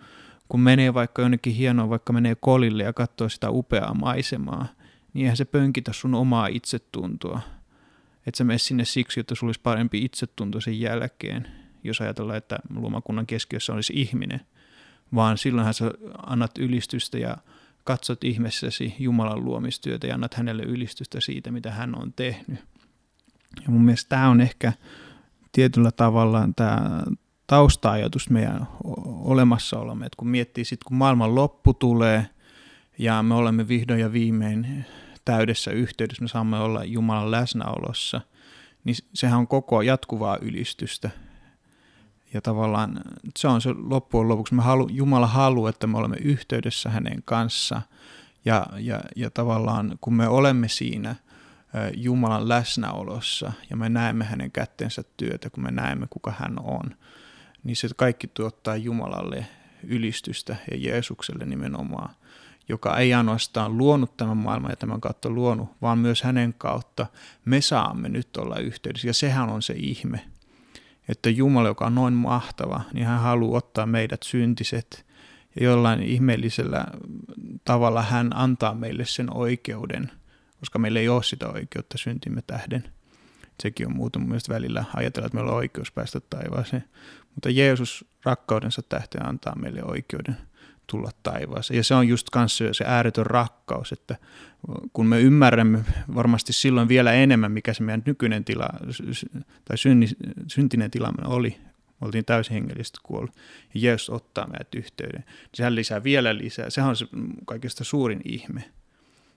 kun 0.49 0.61
menee 0.61 0.95
vaikka 0.95 1.23
jonnekin 1.23 1.55
hienoa, 1.55 1.89
vaikka 1.89 2.13
menee 2.13 2.35
kolille 2.35 2.83
ja 2.83 2.93
katsoo 2.93 3.29
sitä 3.29 3.51
upeaa 3.51 3.95
maisemaa, 3.95 4.67
niin 5.15 5.25
eihän 5.25 5.37
se 5.37 5.45
pönkitä 5.45 5.93
sun 5.93 6.15
omaa 6.15 6.47
itsetuntoa. 6.47 7.41
Että 8.27 8.39
sä 8.39 8.45
mene 8.45 8.59
sinne 8.59 8.85
siksi, 8.85 9.21
että 9.21 9.35
sulla 9.35 9.49
olisi 9.49 9.61
parempi 9.61 10.05
itsetunto 10.05 10.61
sen 10.61 10.81
jälkeen, 10.81 11.49
jos 11.85 12.01
ajatellaan, 12.01 12.39
että 12.39 12.59
luomakunnan 12.75 13.27
keskiössä 13.27 13.73
olisi 13.73 13.93
ihminen, 13.97 14.41
vaan 15.15 15.39
silloinhan 15.39 15.75
sä 15.75 15.91
annat 16.27 16.59
ylistystä 16.59 17.19
ja 17.19 17.37
katsot 17.85 18.25
ihmeessäsi 18.25 18.95
Jumalan 18.99 19.45
luomistyötä 19.45 20.07
ja 20.07 20.15
annat 20.15 20.35
hänelle 20.35 20.63
ylistystä 20.63 21.21
siitä, 21.21 21.51
mitä 21.51 21.71
hän 21.71 21.99
on 21.99 22.13
tehnyt. 22.13 22.59
Ja 23.65 23.71
mun 23.71 23.85
mielestä 23.85 24.09
tämä 24.09 24.29
on 24.29 24.41
ehkä 24.41 24.73
tietyllä 25.53 25.91
tavalla 25.91 26.49
tämä 26.57 27.03
tausta-ajatus 27.47 28.31
meidän 28.31 28.69
olemassaolomme. 29.05 30.07
että 30.07 30.17
kun 30.17 30.29
miettii 30.29 30.65
sitten, 30.65 30.89
kun 30.89 30.97
maailman 30.97 31.35
loppu 31.35 31.75
tulee 31.75 32.27
ja 32.99 33.23
me 33.23 33.35
olemme 33.35 33.69
vihdoin 33.69 34.01
ja 34.01 34.13
viimein 34.13 34.87
täydessä 35.25 35.71
yhteydessä, 35.71 36.23
me 36.23 36.29
saamme 36.29 36.59
olla 36.59 36.85
Jumalan 36.85 37.31
läsnäolossa, 37.31 38.21
niin 38.85 38.97
sehän 39.15 39.39
on 39.39 39.49
koko 39.49 39.83
jatkuvaa 39.83 40.39
ylistystä. 40.41 41.11
Ja 42.35 42.41
tavallaan 42.41 43.01
se 43.39 43.49
on 43.49 43.61
se 43.61 43.71
loppujen 43.73 44.29
lopuksi, 44.29 44.55
me 44.55 44.63
halu, 44.63 44.89
Jumala 44.91 45.27
haluaa, 45.27 45.71
että 45.71 45.87
me 45.87 45.99
olemme 45.99 46.17
yhteydessä 46.17 46.91
hänen 46.91 47.23
kanssa. 47.25 47.83
Ja, 48.45 48.67
ja, 48.79 49.01
ja 49.17 49.31
tavallaan 49.31 49.99
kun 50.01 50.15
me 50.15 50.29
olemme 50.29 50.69
siinä 50.69 51.17
Jumalan 51.97 52.49
läsnäolossa 52.49 53.53
ja 53.71 53.77
me 53.77 53.89
näemme 53.89 54.25
hänen 54.25 54.53
kättensä 54.53 55.03
työtä, 55.17 55.51
kun 55.51 55.63
me 55.63 55.71
näemme 55.71 56.07
kuka 56.11 56.33
hän 56.39 56.59
on, 56.59 56.97
niin 57.65 57.77
se 57.77 57.89
kaikki 57.97 58.27
tuottaa 58.27 58.77
Jumalalle 58.77 59.47
ylistystä 59.85 60.57
ja 60.71 60.77
Jeesukselle 60.77 61.45
nimenomaan, 61.47 62.15
joka 62.69 62.99
ei 62.99 63.15
ainoastaan 63.15 63.79
luonut 63.79 64.17
tämän 64.17 64.37
maailman 64.37 64.71
ja 64.71 64.77
tämän 64.77 65.01
kautta 65.01 65.31
luonut, 65.31 65.69
vaan 65.83 65.99
myös 65.99 66.23
hänen 66.23 66.55
kautta 66.59 67.07
me 67.45 67.61
saamme 67.61 68.09
nyt 68.09 68.37
olla 68.37 68.59
yhteydessä. 68.59 69.09
Ja 69.09 69.15
sehän 69.15 69.49
on 69.49 69.63
se 69.63 69.75
ihme, 69.77 70.21
että 71.09 71.31
Jumala, 71.31 71.69
joka 71.69 71.87
on 71.87 71.95
noin 71.95 72.15
mahtava, 72.15 72.81
niin 72.93 73.07
hän 73.07 73.21
haluaa 73.21 73.59
ottaa 73.59 73.87
meidät 73.87 74.23
syntiset 74.23 75.07
ja 75.61 75.65
jollain 75.65 76.03
ihmeellisellä 76.03 76.87
tavalla 77.65 78.03
hän 78.03 78.37
antaa 78.37 78.75
meille 78.75 79.05
sen 79.07 79.37
oikeuden, 79.37 80.11
koska 80.61 80.79
meillä 80.79 81.01
ei 81.01 81.09
ole 81.09 81.23
sitä 81.23 81.49
oikeutta 81.49 81.99
syntimme 81.99 82.43
tähden. 82.47 82.85
Sekin 83.63 83.87
on 83.87 83.97
muuta 83.97 84.19
mun 84.19 84.39
välillä 84.49 84.85
ajatella, 84.97 85.27
että 85.27 85.37
meillä 85.37 85.51
on 85.51 85.57
oikeus 85.57 85.93
päästä 85.93 86.21
taivaaseen. 86.21 86.85
Mutta 87.35 87.51
Jeesus 87.51 88.05
rakkaudensa 88.25 88.83
tähteen 88.83 89.29
antaa 89.29 89.55
meille 89.57 89.85
oikeuden 89.85 90.37
tulla 90.87 91.11
taivaaseen. 91.23 91.77
Ja 91.77 91.85
se 91.85 91.95
on 91.95 92.09
just 92.09 92.31
kanssa 92.31 92.65
se 92.73 92.85
ääretön 92.87 93.27
rakkaus, 93.27 93.93
että 93.93 94.17
kun 94.93 95.07
me 95.07 95.21
ymmärrämme 95.21 95.85
varmasti 96.15 96.53
silloin 96.53 96.89
vielä 96.89 97.13
enemmän, 97.13 97.53
mikä 97.53 97.75
se 97.75 97.83
meidän 97.83 98.03
nykyinen 98.07 98.45
tila 98.45 98.69
tai 99.65 99.79
synni, 99.79 100.07
syntinen 100.47 100.91
tilamme 100.91 101.23
oli, 101.27 101.57
me 102.01 102.07
oltiin 102.07 102.25
täysin 102.25 102.55
hengellisesti 102.55 102.99
kuollut, 103.03 103.37
ja 103.75 103.81
Jeesus 103.81 104.11
ottaa 104.11 104.47
meidät 104.47 104.75
yhteyden, 104.75 105.21
niin 105.21 105.51
sehän 105.55 105.75
lisää 105.75 106.05
vielä 106.05 106.37
lisää. 106.37 106.71
Sehän 106.71 106.91
on 106.91 106.97
se 106.97 107.07
kaikista 107.45 107.85
suurin 107.85 108.21
ihme, 108.25 108.61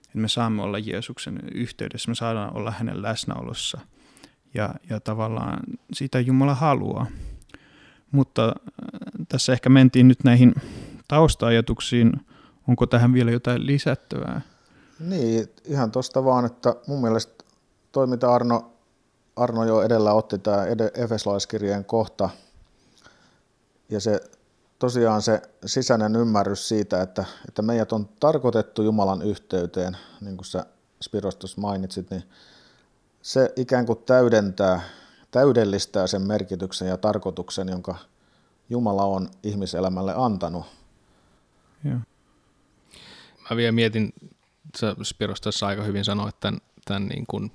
että 0.04 0.18
me 0.18 0.28
saamme 0.28 0.62
olla 0.62 0.78
Jeesuksen 0.78 1.40
yhteydessä, 1.54 2.10
me 2.10 2.14
saadaan 2.14 2.56
olla 2.56 2.70
hänen 2.70 3.02
läsnäolossa, 3.02 3.80
ja, 4.54 4.74
ja 4.90 5.00
tavallaan 5.00 5.58
sitä 5.92 6.20
Jumala 6.20 6.54
haluaa. 6.54 7.06
Mutta 8.10 8.46
äh, 8.46 8.54
tässä 9.28 9.52
ehkä 9.52 9.68
mentiin 9.68 10.08
nyt 10.08 10.24
näihin 10.24 10.54
taustaajatuksiin. 11.08 12.12
Onko 12.68 12.86
tähän 12.86 13.12
vielä 13.12 13.30
jotain 13.30 13.66
lisättävää? 13.66 14.40
Niin, 15.00 15.48
ihan 15.64 15.90
tuosta 15.90 16.24
vaan, 16.24 16.44
että 16.44 16.74
mun 16.86 17.00
mielestä 17.00 17.44
toi, 17.92 18.06
mitä 18.06 18.32
Arno, 18.32 18.72
Arno 19.36 19.64
jo 19.64 19.82
edellä 19.82 20.12
otti, 20.12 20.38
tämä 20.38 20.66
Efeslaiskirjeen 20.94 21.84
kohta, 21.84 22.30
ja 23.88 24.00
se 24.00 24.20
tosiaan 24.78 25.22
se 25.22 25.42
sisäinen 25.66 26.16
ymmärrys 26.16 26.68
siitä, 26.68 27.02
että, 27.02 27.24
että 27.48 27.62
meidät 27.62 27.92
on 27.92 28.08
tarkoitettu 28.20 28.82
Jumalan 28.82 29.22
yhteyteen, 29.22 29.96
niin 30.20 30.36
kuin 30.36 30.46
sä 30.46 30.66
Spirostus 31.02 31.56
mainitsit, 31.56 32.10
niin 32.10 32.22
se 33.22 33.52
ikään 33.56 33.86
kuin 33.86 33.98
täydentää, 34.06 34.80
täydellistää 35.30 36.06
sen 36.06 36.22
merkityksen 36.22 36.88
ja 36.88 36.96
tarkoituksen, 36.96 37.68
jonka 37.68 37.96
Jumala 38.70 39.04
on 39.04 39.28
ihmiselämälle 39.42 40.14
antanut. 40.16 40.66
Joo. 41.84 41.98
Mä 43.50 43.56
vielä 43.56 43.72
mietin, 43.72 44.12
Spiros 45.02 45.40
tässä 45.40 45.66
aika 45.66 45.82
hyvin 45.82 46.04
sanoi, 46.04 46.28
että 46.28 46.40
tämän, 46.40 46.60
tämän 46.84 47.06
niin 47.08 47.24
kuin, 47.26 47.52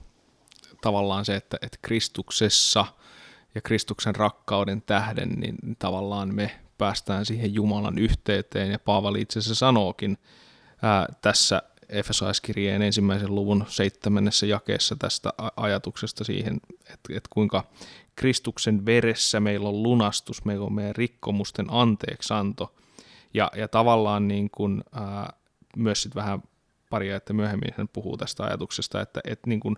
tavallaan 0.82 1.26
se, 1.26 1.36
että, 1.36 1.58
että 1.62 1.78
Kristuksessa 1.82 2.86
ja 3.56 3.62
Kristuksen 3.62 4.16
rakkauden 4.16 4.82
tähden, 4.82 5.30
niin 5.30 5.58
tavallaan 5.80 6.36
me 6.36 6.60
päästään 6.78 7.26
siihen 7.26 7.54
Jumalan 7.54 7.98
yhteyteen, 7.98 8.72
ja 8.72 8.80
Paavali 8.80 9.22
itse 9.22 9.40
asiassa 9.40 9.56
sanookin 9.56 10.18
ää, 10.82 11.08
tässä 11.22 11.62
Efesaiskirjeen 11.90 12.82
ensimmäisen 12.82 13.36
luvun 13.36 13.66
seitsemännessä 13.68 14.46
jakeessa 14.46 14.96
tästä 14.96 15.34
ajatuksesta 15.56 16.24
siihen, 16.24 16.60
että, 16.80 17.14
että 17.14 17.30
kuinka 17.30 17.64
Kristuksen 18.16 18.86
veressä 18.86 19.40
meillä 19.40 19.70
on 19.70 19.84
lunastus, 19.84 20.46
meillä 20.46 20.66
on 20.66 20.74
meidän 20.74 20.96
rikkomusten 20.96 21.66
anteeksanto, 21.70 22.76
ja, 23.34 23.52
ja 23.56 23.68
tavallaan 23.68 24.28
niin 24.28 24.50
kuin, 24.52 24.84
ää, 24.94 25.34
myös 25.78 26.04
sit 26.04 26.16
vähän 26.16 26.44
paria, 26.90 27.16
että 27.16 27.34
myöhemmin 27.34 27.74
hän 27.78 27.88
puhuu 27.88 28.18
tästä 28.18 28.44
ajatuksesta, 28.44 29.02
että, 29.02 29.20
että 29.26 29.50
niin 29.50 29.60
kuin, 29.60 29.76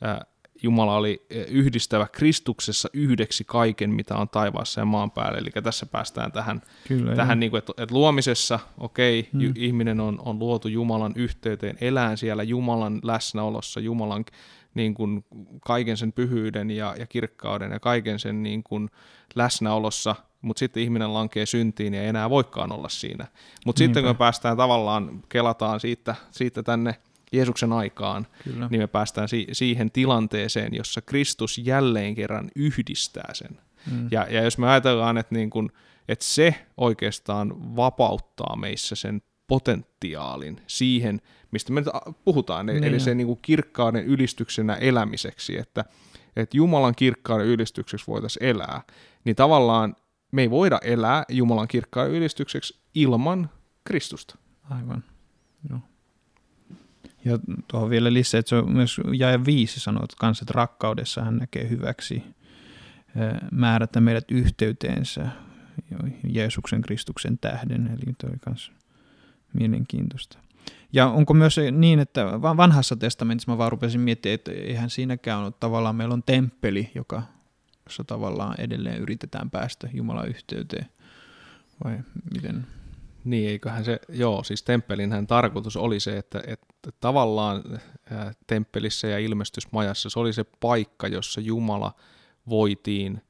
ää, 0.00 0.24
Jumala 0.62 0.96
oli 0.96 1.26
yhdistävä 1.48 2.06
Kristuksessa 2.12 2.88
yhdeksi 2.92 3.44
kaiken, 3.44 3.90
mitä 3.90 4.16
on 4.16 4.28
taivaassa 4.28 4.80
ja 4.80 4.84
maan 4.84 5.10
päällä. 5.10 5.38
Eli 5.38 5.50
tässä 5.62 5.86
päästään 5.86 6.32
tähän, 6.32 6.62
Kyllä, 6.88 7.16
tähän 7.16 7.40
niin 7.40 7.50
kuin, 7.50 7.58
että, 7.58 7.72
että 7.76 7.94
luomisessa, 7.94 8.58
okei, 8.78 9.28
hmm. 9.32 9.52
ihminen 9.56 10.00
on, 10.00 10.18
on 10.24 10.38
luotu 10.38 10.68
Jumalan 10.68 11.12
yhteyteen, 11.16 11.78
elää 11.80 12.16
siellä 12.16 12.42
Jumalan 12.42 13.00
läsnäolossa, 13.02 13.80
Jumalan 13.80 14.24
niin 14.74 14.94
kuin, 14.94 15.24
kaiken 15.66 15.96
sen 15.96 16.12
pyhyyden 16.12 16.70
ja, 16.70 16.94
ja 16.98 17.06
kirkkauden 17.06 17.72
ja 17.72 17.80
kaiken 17.80 18.18
sen 18.18 18.42
niin 18.42 18.62
kuin, 18.62 18.90
läsnäolossa, 19.34 20.14
mutta 20.42 20.58
sitten 20.58 20.82
ihminen 20.82 21.14
lankee 21.14 21.46
syntiin 21.46 21.94
ja 21.94 22.02
ei 22.02 22.08
enää 22.08 22.30
voikaan 22.30 22.72
olla 22.72 22.88
siinä. 22.88 23.26
Mutta 23.66 23.78
sitten 23.78 24.02
kun 24.02 24.10
me 24.10 24.14
päästään 24.14 24.56
tavallaan, 24.56 25.22
kelataan 25.28 25.80
siitä, 25.80 26.14
siitä 26.30 26.62
tänne 26.62 26.96
Jeesuksen 27.32 27.72
aikaan, 27.72 28.26
Kyllä. 28.44 28.68
niin 28.70 28.80
me 28.80 28.86
päästään 28.86 29.28
si- 29.28 29.46
siihen 29.52 29.90
tilanteeseen, 29.90 30.74
jossa 30.74 31.02
Kristus 31.02 31.58
jälleen 31.58 32.14
kerran 32.14 32.50
yhdistää 32.56 33.34
sen. 33.34 33.58
Mm. 33.90 34.08
Ja, 34.10 34.26
ja 34.30 34.42
jos 34.42 34.58
me 34.58 34.70
ajatellaan, 34.70 35.18
että, 35.18 35.34
niin 35.34 35.50
kun, 35.50 35.72
että 36.08 36.24
se 36.24 36.54
oikeastaan 36.76 37.76
vapauttaa 37.76 38.56
meissä 38.56 38.94
sen 38.94 39.22
potentiaalin 39.52 40.60
siihen, 40.66 41.20
mistä 41.50 41.72
me 41.72 41.80
nyt 41.80 41.88
puhutaan, 42.24 42.66
niin. 42.66 42.84
eli 42.84 43.00
se 43.00 43.14
niin 43.14 43.26
kuin 43.26 43.38
kirkkauden 43.42 44.04
ylistyksenä 44.04 44.74
elämiseksi, 44.74 45.58
että, 45.58 45.84
että 46.36 46.56
Jumalan 46.56 46.94
kirkkauden 46.94 47.46
ylistykseksi 47.46 48.06
voitaisiin 48.06 48.46
elää, 48.46 48.82
niin 49.24 49.36
tavallaan 49.36 49.96
me 50.32 50.42
ei 50.42 50.50
voida 50.50 50.78
elää 50.82 51.24
Jumalan 51.28 51.68
kirkkauden 51.68 52.14
ylistykseksi 52.14 52.80
ilman 52.94 53.50
Kristusta. 53.84 54.38
Aivan, 54.70 55.04
joo. 55.70 55.80
Ja 57.24 57.38
tuohon 57.68 57.90
vielä 57.90 58.12
lisää, 58.12 58.38
että 58.38 58.48
se 58.50 58.56
on 58.56 58.72
myös 58.72 59.00
jae 59.12 59.44
viisi 59.44 59.80
sanoo, 59.80 60.04
että 60.04 60.16
kanssa, 60.18 60.42
että 60.44 60.52
rakkaudessa 60.54 61.24
hän 61.24 61.36
näkee 61.36 61.68
hyväksi 61.68 62.22
määrätä 63.50 64.00
meidät 64.00 64.30
yhteyteensä 64.30 65.28
Jeesuksen 66.28 66.82
Kristuksen 66.82 67.38
tähden, 67.38 67.86
eli 67.86 68.14
toi 68.18 68.30
myös 68.46 68.72
mielenkiintoista. 69.52 70.38
Ja 70.92 71.06
onko 71.06 71.34
myös 71.34 71.56
niin, 71.72 71.98
että 71.98 72.42
vanhassa 72.42 72.96
testamentissa 72.96 73.52
mä 73.52 73.58
vaan 73.58 73.72
rupesin 73.72 74.00
miettimään, 74.00 74.34
että 74.34 74.52
eihän 74.52 74.90
siinäkään 74.90 75.44
ole 75.44 75.52
tavallaan, 75.60 75.96
meillä 75.96 76.12
on 76.12 76.22
temppeli, 76.22 76.90
joka, 76.94 77.22
jossa 77.84 78.04
tavallaan 78.04 78.60
edelleen 78.60 78.98
yritetään 78.98 79.50
päästä 79.50 79.88
Jumalan 79.92 80.28
yhteyteen, 80.28 80.86
vai 81.84 81.98
miten? 82.34 82.66
Niin, 83.24 83.48
eiköhän 83.48 83.84
se, 83.84 84.00
joo, 84.08 84.44
siis 84.44 84.62
temppelinhän 84.62 85.26
tarkoitus 85.26 85.76
oli 85.76 86.00
se, 86.00 86.18
että, 86.18 86.42
että 86.46 86.90
tavallaan 87.00 87.62
ää, 88.10 88.32
temppelissä 88.46 89.08
ja 89.08 89.18
ilmestysmajassa 89.18 90.10
se 90.10 90.18
oli 90.18 90.32
se 90.32 90.44
paikka, 90.60 91.08
jossa 91.08 91.40
Jumala 91.40 91.92
voitiin 92.48 93.22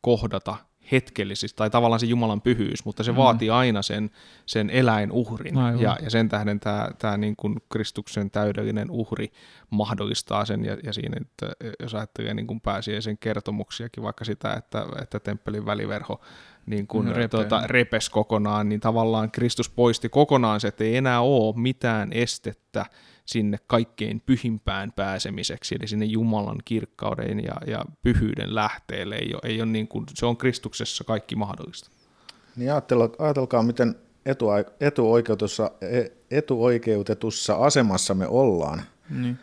kohdata 0.00 0.56
hetkellisesti, 0.92 1.56
tai 1.56 1.70
tavallaan 1.70 2.00
se 2.00 2.06
Jumalan 2.06 2.40
pyhyys, 2.40 2.84
mutta 2.84 3.02
se 3.02 3.12
mm. 3.12 3.16
vaatii 3.16 3.50
aina 3.50 3.82
sen, 3.82 4.10
sen 4.46 4.70
eläinuhrin, 4.70 5.54
ja, 5.80 5.96
ja 6.02 6.10
sen 6.10 6.28
tähden 6.28 6.60
tämä, 6.60 6.90
tämä 6.98 7.16
niin 7.16 7.36
kuin 7.36 7.56
Kristuksen 7.68 8.30
täydellinen 8.30 8.90
uhri 8.90 9.32
mahdollistaa 9.70 10.44
sen, 10.44 10.64
ja, 10.64 10.76
ja 10.82 10.92
siinä, 10.92 11.16
että 11.20 11.52
jos 11.80 11.94
ajattelee 11.94 12.34
niin 12.34 12.46
kuin 12.46 12.60
pääsiäisen 12.60 13.18
kertomuksiakin, 13.18 14.02
vaikka 14.02 14.24
sitä, 14.24 14.52
että, 14.52 14.86
että 15.02 15.20
temppelin 15.20 15.66
väliverho 15.66 16.20
niin 16.66 16.86
kuin 16.86 17.06
mm, 17.06 17.14
tuota, 17.30 17.62
repes 17.66 18.10
kokonaan, 18.10 18.68
niin 18.68 18.80
tavallaan 18.80 19.30
Kristus 19.30 19.70
poisti 19.70 20.08
kokonaan 20.08 20.60
se, 20.60 20.68
että 20.68 20.84
ei 20.84 20.96
enää 20.96 21.20
ole 21.20 21.54
mitään 21.56 22.12
estettä 22.12 22.86
sinne 23.32 23.58
kaikkein 23.66 24.22
pyhimpään 24.26 24.92
pääsemiseksi, 24.92 25.74
eli 25.74 25.88
sinne 25.88 26.04
Jumalan 26.04 26.58
kirkkauden 26.64 27.44
ja, 27.44 27.54
ja 27.66 27.84
pyhyyden 28.02 28.54
lähteelle. 28.54 29.16
Ei 29.16 29.34
ole, 29.34 29.40
ei 29.44 29.62
ole 29.62 29.70
niin 29.70 29.88
kuin, 29.88 30.06
se 30.14 30.26
on 30.26 30.36
Kristuksessa 30.36 31.04
kaikki 31.04 31.36
mahdollista. 31.36 31.90
Niin 32.56 32.70
ajatelkaa, 33.18 33.62
miten 33.62 33.94
etuoikeutussa, 34.80 35.70
e, 35.80 36.04
etuoikeutetussa 36.30 37.54
asemassa 37.54 38.14
me 38.14 38.26
ollaan, 38.26 38.82
niin. 39.10 39.38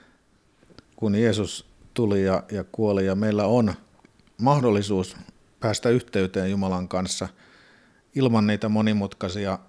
kun 0.96 1.16
Jeesus 1.16 1.66
tuli 1.94 2.24
ja, 2.24 2.44
ja 2.52 2.64
kuoli, 2.64 3.06
ja 3.06 3.16
meillä 3.16 3.46
on 3.46 3.74
mahdollisuus 4.42 5.18
päästä 5.60 5.90
yhteyteen 5.90 6.52
Jumalan 6.52 6.88
kanssa 6.88 7.28
ilman 8.16 8.48
niitä 8.48 8.70
monimutkaisia 8.70 9.60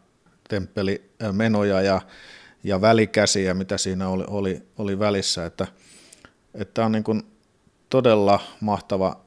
temppelimenoja 0.48 1.80
ja, 1.80 2.00
ja 2.64 2.80
välikäsiä, 2.80 3.54
mitä 3.54 3.78
siinä 3.78 4.08
oli, 4.08 4.24
oli, 4.26 4.62
oli 4.78 4.98
välissä. 4.98 5.46
Että, 5.46 5.66
että 6.54 6.86
on 6.86 6.92
niin 6.92 7.04
kuin 7.04 7.22
todella 7.90 8.40
mahtava, 8.60 9.20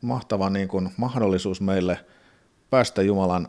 mahtava 0.00 0.50
niin 0.50 0.68
kuin 0.68 0.92
mahdollisuus 0.96 1.60
meille 1.60 2.04
päästä 2.70 3.02
Jumalan, 3.02 3.48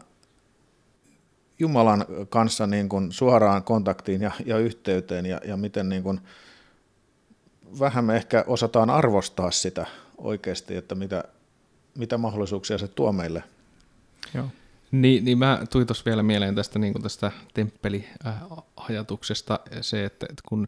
Jumalan 1.60 2.06
kanssa 2.30 2.68
niin 2.68 2.90
kuin 2.90 3.12
suoraan 3.12 3.64
kontaktiin 3.64 4.22
ja, 4.22 4.32
ja 4.46 4.58
yhteyteen 4.58 5.26
ja, 5.26 5.42
ja 5.46 5.58
miten 5.58 5.90
niin 5.90 6.04
kuin 6.04 6.20
vähän 7.80 8.06
me 8.06 8.16
ehkä 8.16 8.44
osataan 8.48 8.90
arvostaa 8.90 9.52
sitä 9.52 9.86
oikeasti, 10.18 10.76
että 10.76 10.96
mitä, 10.96 11.24
mitä 11.98 12.18
mahdollisuuksia 12.18 12.78
se 12.78 12.88
tuo 12.88 13.12
meille. 13.12 13.44
Joo. 14.34 14.48
Niin, 14.94 15.26
niin 15.26 15.38
mä 15.38 15.60
tuin 15.72 15.88
tuossa 15.88 16.06
vielä 16.06 16.24
mieleen 16.24 16.56
tästä, 16.56 16.80
niin 16.80 17.02
tästä 17.02 17.32
temppeliajatuksesta 17.54 19.60
se, 19.82 20.06
että, 20.06 20.26
että 20.30 20.44
kun 20.50 20.68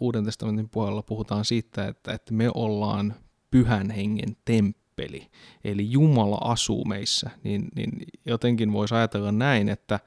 Uuden 0.00 0.24
testamentin 0.24 0.68
puolella 0.68 1.02
puhutaan 1.02 1.44
siitä, 1.44 1.88
että, 1.88 2.12
että 2.12 2.34
me 2.34 2.50
ollaan 2.54 3.14
pyhän 3.50 3.90
hengen 3.90 4.36
temppeli, 4.44 5.26
eli 5.64 5.90
Jumala 5.90 6.38
asuu 6.40 6.84
meissä, 6.84 7.30
niin, 7.44 7.68
niin 7.74 7.92
jotenkin 8.26 8.72
voisi 8.72 8.94
ajatella 8.94 9.32
näin, 9.32 9.68
että, 9.68 10.00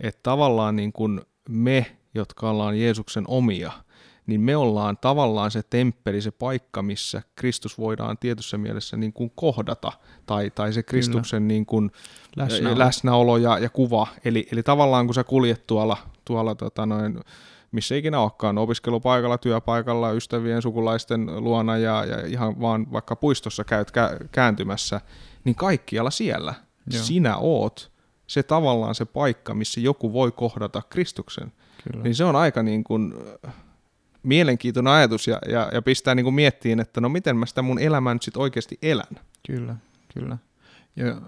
että 0.00 0.20
tavallaan 0.22 0.76
niin 0.76 0.92
kuin 0.92 1.20
me, 1.48 1.96
jotka 2.14 2.50
ollaan 2.50 2.80
Jeesuksen 2.80 3.24
omia, 3.28 3.72
niin 4.28 4.40
me 4.40 4.56
ollaan 4.56 4.96
tavallaan 4.96 5.50
se 5.50 5.62
temppeli, 5.70 6.20
se 6.20 6.30
paikka, 6.30 6.82
missä 6.82 7.22
Kristus 7.36 7.78
voidaan 7.78 8.18
tietyssä 8.18 8.58
mielessä 8.58 8.96
niin 8.96 9.12
kuin 9.12 9.32
kohdata, 9.34 9.92
tai, 10.26 10.50
tai 10.50 10.72
se 10.72 10.82
Kristuksen 10.82 11.48
niin 11.48 11.66
kuin 11.66 11.90
läsnäolo, 12.36 12.78
läsnäolo 12.78 13.36
ja, 13.36 13.58
ja 13.58 13.70
kuva. 13.70 14.06
Eli, 14.24 14.48
eli 14.52 14.62
tavallaan 14.62 15.06
kun 15.06 15.14
sä 15.14 15.24
kuljet 15.24 15.66
tuolla, 15.66 15.96
tuolla 16.24 16.54
tota 16.54 16.86
noin, 16.86 17.20
missä 17.72 17.94
ikinä 17.94 18.20
olekaan, 18.20 18.58
opiskelupaikalla, 18.58 19.38
työpaikalla, 19.38 20.12
ystävien, 20.12 20.62
sukulaisten 20.62 21.44
luona 21.44 21.76
ja, 21.76 22.04
ja 22.04 22.26
ihan 22.26 22.60
vaan 22.60 22.92
vaikka 22.92 23.16
puistossa 23.16 23.64
käyt 23.64 23.90
kä- 23.90 24.28
kääntymässä, 24.32 25.00
niin 25.44 25.54
kaikkialla 25.54 26.10
siellä 26.10 26.54
Joo. 26.92 27.02
sinä 27.02 27.36
oot 27.36 27.92
se 28.26 28.42
tavallaan 28.42 28.94
se 28.94 29.04
paikka, 29.04 29.54
missä 29.54 29.80
joku 29.80 30.12
voi 30.12 30.32
kohdata 30.32 30.82
Kristuksen. 30.88 31.52
Kyllä. 31.84 32.04
Niin 32.04 32.14
se 32.14 32.24
on 32.24 32.36
aika 32.36 32.62
niin 32.62 32.84
kuin, 32.84 33.14
mielenkiintoinen 34.28 34.92
ajatus 34.92 35.26
ja, 35.26 35.38
ja, 35.48 35.70
ja 35.74 35.82
pistää 35.82 36.14
niin 36.14 36.24
kuin 36.24 36.34
miettiin, 36.34 36.80
että 36.80 37.00
no 37.00 37.08
miten 37.08 37.36
mä 37.36 37.46
sitä 37.46 37.62
mun 37.62 37.78
elämää 37.78 38.14
nyt 38.14 38.22
sitten 38.22 38.42
oikeasti 38.42 38.78
elän. 38.82 39.20
Kyllä, 39.46 39.76
kyllä. 40.14 40.38
Ja 40.96 41.20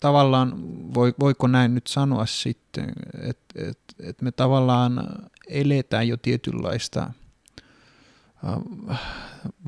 tavallaan 0.00 0.52
voi, 0.94 1.14
voiko 1.20 1.46
näin 1.46 1.74
nyt 1.74 1.86
sanoa 1.86 2.26
sitten, 2.26 2.92
että 3.22 3.68
et, 3.68 3.78
et 4.02 4.22
me 4.22 4.32
tavallaan 4.32 5.08
eletään 5.48 6.08
jo 6.08 6.16
tietynlaista 6.16 7.10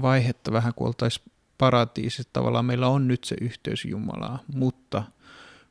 vaihetta 0.03 0.53
vähän 0.53 0.75
kuin 0.75 0.87
oltaisiin 0.87 1.33
paratiisissa. 1.59 2.31
Tavallaan 2.33 2.65
meillä 2.65 2.89
on 2.89 3.09
nyt 3.09 3.25
se 3.25 3.37
yhteys 3.41 3.85
Jumalaa, 3.85 4.39
mutta 4.55 5.03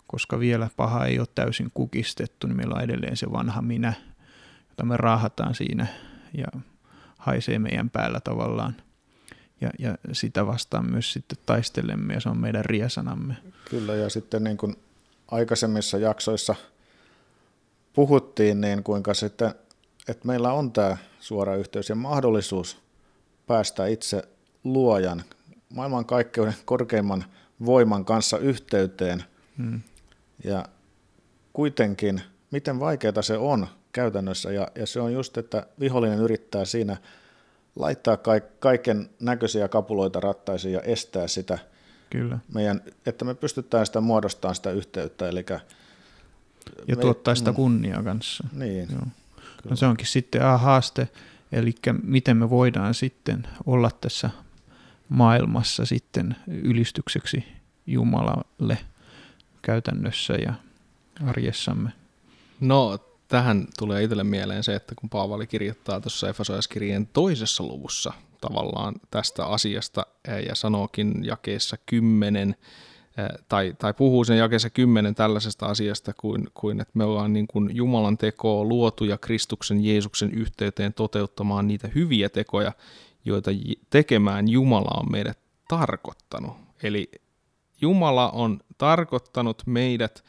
koska 0.08 0.39
vielä 0.39 0.69
paha 0.77 1.06
ei 1.06 1.19
ole 1.19 1.27
täysin 1.36 1.71
kukistettu, 1.73 2.47
niin 2.47 2.58
meillä 2.58 2.75
on 2.75 2.84
edelleen 2.84 3.17
se 3.17 3.32
vanha 3.32 3.62
minä, 3.62 3.93
jota 4.69 4.86
me 4.86 4.97
raahataan 4.97 5.56
siinä 5.56 5.88
ja 6.38 6.47
haisee 7.27 7.59
meidän 7.59 7.89
päällä 7.89 8.19
tavallaan. 8.19 8.75
ja, 9.61 9.69
ja 9.79 9.97
sitä 10.11 10.45
vastaan 10.45 10.91
myös 10.91 11.13
sitten 11.13 11.37
taistelemme 11.45 12.13
ja 12.13 12.19
se 12.19 12.29
on 12.29 12.37
meidän 12.37 12.65
riesanamme. 12.65 13.37
Kyllä 13.69 13.95
ja 13.95 14.09
sitten 14.09 14.43
niin 14.43 14.57
kuin 14.57 14.75
aikaisemmissa 15.31 15.97
jaksoissa 15.97 16.55
puhuttiin, 17.93 18.61
niin 18.61 18.83
kuinka 18.83 19.13
sitten, 19.13 19.55
että 20.07 20.27
meillä 20.27 20.53
on 20.53 20.71
tämä 20.71 20.97
suora 21.19 21.55
yhteys 21.55 21.89
ja 21.89 21.95
mahdollisuus 21.95 22.77
päästä 23.47 23.87
itse 23.87 24.23
luojan, 24.63 25.23
maailmankaikkeuden 25.73 26.55
korkeimman 26.65 27.25
voiman 27.65 28.05
kanssa 28.05 28.37
yhteyteen. 28.37 29.23
Hmm. 29.57 29.81
Ja 30.43 30.65
kuitenkin, 31.53 32.21
miten 32.51 32.79
vaikeaa 32.79 33.21
se 33.21 33.37
on 33.37 33.67
käytännössä, 33.91 34.52
ja, 34.52 34.67
ja 34.76 34.86
se 34.86 35.00
on 35.00 35.13
just, 35.13 35.38
että 35.38 35.65
vihollinen 35.80 36.19
yrittää 36.19 36.65
siinä 36.65 36.97
laittaa 37.76 38.17
kaiken 38.60 39.10
näköisiä 39.19 39.67
kapuloita 39.67 40.19
rattaisiin 40.19 40.73
ja 40.73 40.82
estää 40.82 41.28
sitä 41.28 41.60
Kyllä. 42.10 42.39
Meidän, 42.54 42.82
että 43.06 43.26
me 43.26 43.36
pystytään 43.36 43.86
sitä 43.86 44.02
muodostamaan 44.02 44.56
sitä 44.56 44.71
yhteyttä. 44.71 45.30
Eli 45.30 45.45
ja 46.88 46.95
me, 46.95 47.02
tuottaa 47.02 47.36
sitä 47.36 47.52
mm. 47.52 47.56
kunniaa 47.56 48.04
kanssa. 48.04 48.47
Niin. 48.54 48.88
Joo. 48.91 49.08
No 49.69 49.76
se 49.76 49.86
onkin 49.86 50.08
sitten 50.08 50.45
a, 50.45 50.58
haaste, 50.58 51.08
eli 51.52 51.76
miten 52.04 52.38
me 52.38 52.50
voidaan 52.50 52.93
sitten 52.93 53.47
olla 53.65 53.91
tässä 54.02 54.30
maailmassa 55.10 55.86
sitten 55.86 56.36
ylistykseksi 56.47 57.43
Jumalalle 57.88 58.78
käytännössä 59.62 60.34
ja 60.34 60.54
arjessamme. 61.26 61.89
No 62.60 63.00
tähän 63.27 63.67
tulee 63.79 64.03
itselle 64.03 64.23
mieleen 64.23 64.63
se, 64.63 64.75
että 64.75 64.95
kun 64.95 65.09
Paavali 65.09 65.47
kirjoittaa 65.47 66.01
tuossa 66.01 66.29
Efesoiskirjeen 66.29 67.07
toisessa 67.07 67.63
luvussa 67.63 68.13
tavallaan 68.41 68.95
tästä 69.11 69.45
asiasta 69.45 70.05
ja 70.47 70.55
sanookin 70.55 71.25
jakeessa 71.25 71.77
kymmenen, 71.85 72.55
tai, 73.49 73.75
tai 73.79 73.93
puhuu 73.93 74.23
sen 74.23 74.37
jakeessa 74.37 74.69
kymmenen 74.69 75.15
tällaisesta 75.15 75.65
asiasta 75.65 76.13
kuin, 76.13 76.47
kuin 76.53 76.81
että 76.81 76.91
me 76.93 77.03
ollaan 77.03 77.33
niin 77.33 77.47
kuin 77.47 77.75
Jumalan 77.75 78.17
tekoa 78.17 78.63
luotu 78.63 79.05
ja 79.05 79.17
Kristuksen 79.17 79.85
Jeesuksen 79.85 80.31
yhteyteen 80.31 80.93
toteuttamaan 80.93 81.67
niitä 81.67 81.89
hyviä 81.95 82.29
tekoja, 82.29 82.71
joita 83.25 83.51
tekemään 83.89 84.47
Jumala 84.47 84.99
on 84.99 85.11
meidät 85.11 85.39
tarkoittanut. 85.67 86.53
Eli 86.83 87.11
Jumala 87.81 88.29
on 88.29 88.59
tarkoittanut 88.77 89.63
meidät 89.65 90.23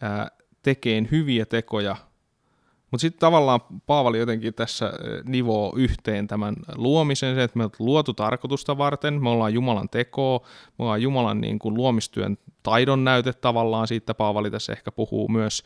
ää, 0.00 0.30
tekeen 0.62 1.08
hyviä 1.10 1.46
tekoja 1.46 1.96
mutta 2.90 3.00
sitten 3.00 3.20
tavallaan 3.20 3.60
Paavali 3.86 4.18
jotenkin 4.18 4.54
tässä 4.54 4.92
nivoo 5.24 5.72
yhteen 5.76 6.26
tämän 6.26 6.54
luomisen, 6.74 7.34
se, 7.34 7.42
että 7.42 7.58
me 7.58 7.64
ollaan 7.64 7.76
luotu 7.78 8.14
tarkoitusta 8.14 8.78
varten, 8.78 9.22
me 9.22 9.28
ollaan 9.28 9.54
Jumalan 9.54 9.88
tekoa, 9.88 10.46
me 10.78 10.84
ollaan 10.84 11.02
Jumalan 11.02 11.40
niin 11.40 11.58
kuin 11.58 11.74
luomistyön 11.74 12.38
taidon 12.62 13.04
näyte 13.04 13.32
tavallaan, 13.32 13.88
siitä 13.88 14.14
Paavali 14.14 14.50
tässä 14.50 14.72
ehkä 14.72 14.92
puhuu 14.92 15.28
myös, 15.28 15.62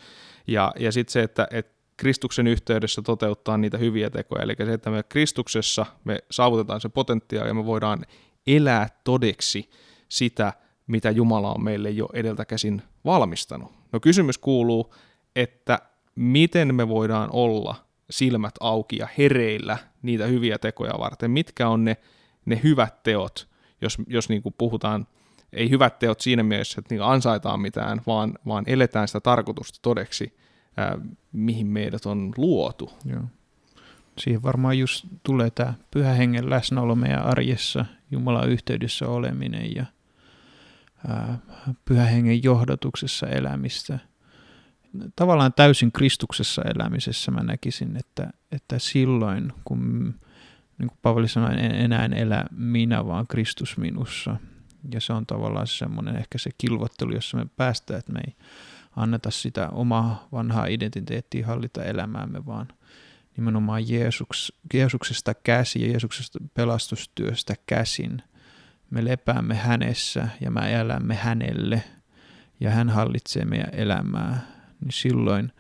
ja, 0.47 0.73
ja 0.79 0.93
sitten 0.93 1.13
se, 1.13 1.23
että, 1.23 1.49
että 1.51 1.73
Kristuksen 1.97 2.47
yhteydessä 2.47 3.03
toteuttaa 3.03 3.59
niitä 3.59 3.79
hyviä 3.79 4.11
tekoja, 4.11 4.43
eli 4.43 4.55
se, 4.59 4.73
että 4.73 4.91
me 4.91 5.03
Kristuksessa 5.03 5.87
me 6.05 6.19
saavutetaan 6.31 6.81
se 6.81 6.89
potentiaali 6.89 7.51
ja 7.51 7.55
me 7.55 7.67
voidaan 7.67 8.05
elää 8.47 8.89
todeksi 9.05 9.71
sitä, 10.09 10.53
mitä 10.87 11.11
Jumala 11.11 11.53
on 11.55 11.65
meille 11.65 11.91
jo 11.91 12.09
edeltä 12.13 12.45
käsin 12.45 12.83
valmistanut. 13.05 13.73
No 13.93 14.01
kysymys 14.01 14.39
kuuluu, 14.39 14.95
että 15.37 15.79
miten 16.15 16.75
me 16.75 16.89
voidaan 16.89 17.29
olla 17.33 17.75
silmät 18.11 18.55
auki 18.61 18.97
ja 18.97 19.09
hereillä 19.19 19.79
niitä 20.03 20.27
hyviä 20.27 20.59
tekoja 20.59 20.93
varten, 20.99 21.31
mitkä 21.31 21.69
on 21.69 21.85
ne, 21.85 21.97
ne 22.45 22.61
hyvät 22.63 23.03
teot, 23.03 23.49
jos, 23.81 23.99
jos 24.07 24.29
niin 24.29 24.43
kuin 24.43 24.55
puhutaan, 24.59 25.07
ei 25.53 25.71
hyvät 25.71 25.99
teot 25.99 26.21
siinä 26.21 26.43
mielessä, 26.43 26.81
että 26.81 26.95
niin 26.95 27.03
ansaitaan 27.03 27.61
mitään, 27.61 28.01
vaan, 28.07 28.39
vaan 28.47 28.65
eletään 28.67 29.09
sitä 29.09 29.21
tarkoitusta 29.21 29.79
todeksi, 29.83 30.37
ää, 30.77 30.99
mihin 31.33 31.67
meidät 31.67 32.07
on 32.07 32.33
luotu. 32.37 32.93
Joo. 33.05 33.23
Siihen 34.19 34.43
varmaan 34.43 34.79
just 34.79 35.07
tulee 35.23 35.51
tämä 35.51 35.75
pyhä 35.91 36.13
hengen 36.13 36.51
läsnäolo 36.51 36.95
meidän 36.95 37.23
arjessa, 37.23 37.85
Jumalan 38.11 38.49
yhteydessä 38.49 39.09
oleminen 39.09 39.75
ja 39.75 39.85
ää, 41.09 41.39
pyhä 41.85 42.05
hengen 42.05 42.43
johdatuksessa 42.43 43.27
elämistä– 43.27 43.99
tavallaan 45.17 45.53
täysin 45.53 45.93
Kristuksessa 45.93 46.63
elämisessä 46.63 47.31
mä 47.31 47.43
näkisin, 47.43 47.97
että, 47.97 48.31
että 48.53 48.79
silloin, 48.79 49.53
kun 49.65 50.15
niin 50.79 50.89
kuin 50.89 50.99
Paavali 51.03 51.29
sanoi, 51.29 51.53
en 51.53 51.75
enää 51.75 52.07
elä 52.07 52.45
minä, 52.51 53.07
vaan 53.07 53.27
Kristus 53.27 53.77
minussa. 53.77 54.37
Ja 54.93 55.01
se 55.01 55.13
on 55.13 55.27
tavallaan 55.27 55.67
semmoinen 55.67 56.17
ehkä 56.17 56.39
se 56.39 56.51
kilvottelu, 56.59 57.15
jossa 57.15 57.37
me 57.37 57.47
päästään, 57.57 57.99
että 57.99 58.13
me 58.13 58.21
ei 58.27 58.35
anneta 58.97 59.31
sitä 59.31 59.69
omaa 59.69 60.29
vanhaa 60.33 60.67
identiteettiä 60.67 61.47
hallita 61.47 61.85
elämäämme, 61.85 62.47
vaan 62.47 62.69
nimenomaan 63.37 63.89
Jeesuks, 63.89 64.53
Jeesuksesta 64.75 65.35
käsi 65.35 65.83
ja 65.83 65.89
Jeesuksesta 65.89 66.39
pelastustyöstä 66.55 67.55
käsin. 67.67 68.23
Me 68.91 69.05
lepäämme 69.05 69.55
hänessä 69.55 70.29
ja 70.41 70.51
me 70.51 70.81
elämme 70.81 71.15
hänelle 71.15 71.85
ja 72.61 72.71
hän 72.71 72.89
hallitsee 72.89 73.45
meidän 73.45 73.75
elämää 73.75 74.52
niin 74.83 74.93
silloin 74.93 75.53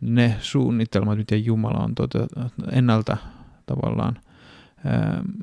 ne 0.00 0.36
suunnitelmat, 0.40 1.18
mitä 1.18 1.36
Jumala 1.36 1.84
on 1.84 1.94
tota, 1.94 2.26
ennalta 2.72 3.16
tavallaan 3.66 4.18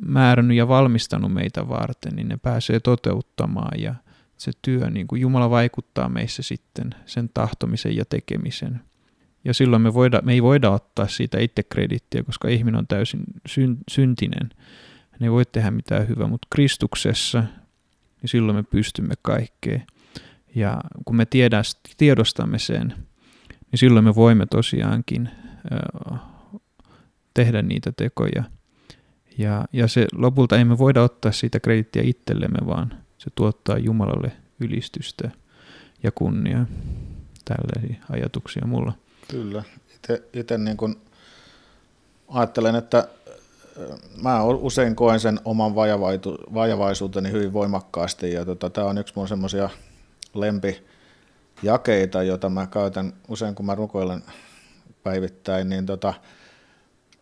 määrännyt 0.05 0.57
ja 0.57 0.67
valmistanut 0.67 1.33
meitä 1.33 1.69
varten, 1.69 2.15
niin 2.15 2.27
ne 2.27 2.37
pääsee 2.37 2.79
toteuttamaan 2.79 3.81
ja 3.81 3.95
se 4.37 4.51
työ, 4.61 4.89
niin 4.89 5.07
kuin 5.07 5.21
Jumala 5.21 5.49
vaikuttaa 5.49 6.09
meissä 6.09 6.43
sitten 6.43 6.89
sen 7.05 7.29
tahtomisen 7.33 7.95
ja 7.95 8.05
tekemisen. 8.05 8.81
Ja 9.45 9.53
silloin 9.53 9.81
me, 9.81 9.93
voida, 9.93 10.21
me 10.21 10.33
ei 10.33 10.43
voida 10.43 10.69
ottaa 10.69 11.07
siitä 11.07 11.39
itse 11.39 11.63
kredittiä, 11.63 12.23
koska 12.23 12.47
ihminen 12.47 12.79
on 12.79 12.87
täysin 12.87 13.23
syn, 13.47 13.77
syntinen. 13.91 14.49
Hän 15.11 15.23
ei 15.23 15.31
voi 15.31 15.45
tehdä 15.45 15.71
mitään 15.71 16.07
hyvää, 16.07 16.27
mutta 16.27 16.47
Kristuksessa, 16.51 17.43
niin 18.21 18.29
silloin 18.29 18.55
me 18.55 18.63
pystymme 18.63 19.13
kaikkeen. 19.21 19.83
Ja 20.55 20.81
kun 21.05 21.15
me 21.15 21.25
tiedä, 21.25 21.61
tiedostamme 21.97 22.59
sen, 22.59 22.93
niin 23.71 23.79
silloin 23.79 24.05
me 24.05 24.15
voimme 24.15 24.45
tosiaankin 24.45 25.29
tehdä 27.33 27.61
niitä 27.61 27.91
tekoja. 27.97 28.43
Ja, 29.37 29.65
ja 29.73 29.87
se 29.87 30.07
lopulta 30.13 30.57
emme 30.57 30.77
voida 30.77 31.03
ottaa 31.03 31.31
siitä 31.31 31.59
kredittiä 31.59 32.01
itsellemme, 32.05 32.67
vaan 32.67 32.93
se 33.17 33.29
tuottaa 33.35 33.77
Jumalalle 33.77 34.31
ylistystä 34.59 35.31
ja 36.03 36.11
kunniaa. 36.11 36.65
Tällaisia 37.45 38.03
ajatuksia 38.09 38.67
mulla. 38.67 38.93
Kyllä. 39.27 39.63
Itse 40.33 40.57
niin 40.57 40.77
kun 40.77 41.01
ajattelen, 42.27 42.75
että 42.75 43.07
mä 44.21 44.43
usein 44.43 44.95
koen 44.95 45.19
sen 45.19 45.39
oman 45.45 45.75
vajavaisuuteni 46.53 47.31
hyvin 47.31 47.53
voimakkaasti 47.53 48.33
ja 48.33 48.45
tota, 48.45 48.69
tämä 48.69 48.87
on 48.87 48.97
yksi 48.97 49.13
mun 49.15 49.27
semmoisia 49.27 49.69
lempi 50.33 50.83
jakeita, 51.63 52.23
joita 52.23 52.49
mä 52.49 52.67
käytän 52.67 53.13
usein, 53.27 53.55
kun 53.55 53.65
mä 53.65 53.75
rukoilen 53.75 54.23
päivittäin, 55.03 55.69
niin 55.69 55.85
tota, 55.85 56.13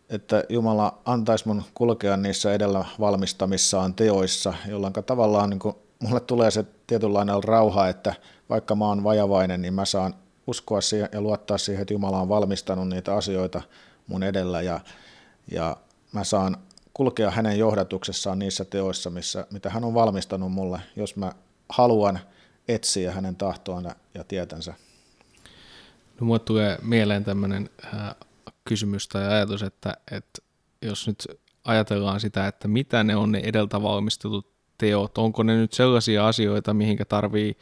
että 0.08 0.44
Jumala 0.48 0.98
antaisi 1.04 1.48
mun 1.48 1.62
kulkea 1.74 2.16
niissä 2.16 2.52
edellä 2.52 2.84
valmistamissaan 3.00 3.94
teoissa, 3.94 4.54
jolloin 4.68 4.92
tavallaan 4.92 5.50
niin 5.50 5.74
mulle 5.98 6.20
tulee 6.20 6.50
se 6.50 6.64
tietynlainen 6.86 7.44
rauha, 7.44 7.88
että 7.88 8.14
vaikka 8.50 8.74
mä 8.74 8.84
oon 8.84 9.04
vajavainen, 9.04 9.62
niin 9.62 9.74
mä 9.74 9.84
saan 9.84 10.14
uskoa 10.46 10.80
siihen 10.80 11.08
ja 11.12 11.20
luottaa 11.20 11.58
siihen, 11.58 11.82
että 11.82 11.94
Jumala 11.94 12.20
on 12.20 12.28
valmistanut 12.28 12.88
niitä 12.88 13.14
asioita 13.14 13.62
mun 14.06 14.22
edellä 14.22 14.62
ja, 14.62 14.80
ja 15.50 15.76
mä 16.12 16.24
saan 16.24 16.56
kulkea 16.94 17.30
hänen 17.30 17.58
johdatuksessaan 17.58 18.38
niissä 18.38 18.64
teoissa, 18.64 19.10
missä, 19.10 19.46
mitä 19.52 19.70
hän 19.70 19.84
on 19.84 19.94
valmistanut 19.94 20.52
mulle, 20.52 20.80
jos 20.96 21.16
mä 21.16 21.32
haluan– 21.68 22.18
etsiä 22.68 23.12
hänen 23.12 23.36
tahtoaan 23.36 23.94
ja 24.14 24.24
tietänsä. 24.24 24.74
No 26.20 26.26
mulle 26.26 26.38
tulee 26.38 26.78
mieleen 26.82 27.24
tämmöinen 27.24 27.70
äh, 27.84 28.14
kysymys 28.64 29.08
tai 29.08 29.26
ajatus, 29.26 29.62
että, 29.62 29.96
että 30.10 30.42
jos 30.82 31.06
nyt 31.06 31.26
ajatellaan 31.64 32.20
sitä, 32.20 32.46
että 32.46 32.68
mitä 32.68 33.04
ne 33.04 33.16
on 33.16 33.32
ne 33.32 33.40
edeltä 33.44 33.82
valmistetut 33.82 34.52
teot, 34.78 35.18
onko 35.18 35.42
ne 35.42 35.56
nyt 35.56 35.72
sellaisia 35.72 36.28
asioita, 36.28 36.74
mihinkä 36.74 37.04
tarvii 37.04 37.56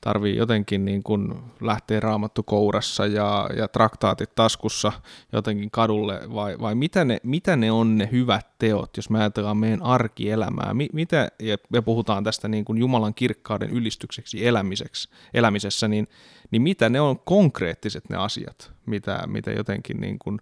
tarvii 0.00 0.36
jotenkin 0.36 0.84
niin 0.84 1.02
kuin 1.02 1.34
lähteä 1.60 2.00
raamattu 2.00 2.42
kourassa 2.42 3.06
ja, 3.06 3.50
ja 3.56 3.68
traktaatit 3.68 4.34
taskussa 4.34 4.92
jotenkin 5.32 5.70
kadulle, 5.70 6.20
vai, 6.34 6.58
vai 6.60 6.74
mitä, 6.74 7.04
ne, 7.04 7.20
mitä 7.22 7.56
ne 7.56 7.72
on 7.72 7.98
ne 7.98 8.08
hyvät 8.12 8.46
teot, 8.58 8.96
jos 8.96 9.10
me 9.10 9.18
ajatellaan 9.18 9.56
meidän 9.56 9.82
arkielämää, 9.82 10.74
Mi, 10.74 10.88
mitä, 10.92 11.28
ja, 11.38 11.56
ja 11.72 11.82
puhutaan 11.82 12.24
tästä 12.24 12.48
niin 12.48 12.64
kuin 12.64 12.78
Jumalan 12.78 13.14
kirkkauden 13.14 13.70
ylistykseksi 13.70 14.46
elämiseksi, 14.46 15.08
elämisessä, 15.34 15.88
niin, 15.88 16.08
niin 16.50 16.62
mitä 16.62 16.88
ne 16.88 17.00
on 17.00 17.18
konkreettiset 17.18 18.08
ne 18.08 18.16
asiat, 18.16 18.72
mitä, 18.86 19.22
mitä 19.26 19.50
jotenkin 19.50 20.00
niin 20.00 20.18
kuin, 20.18 20.40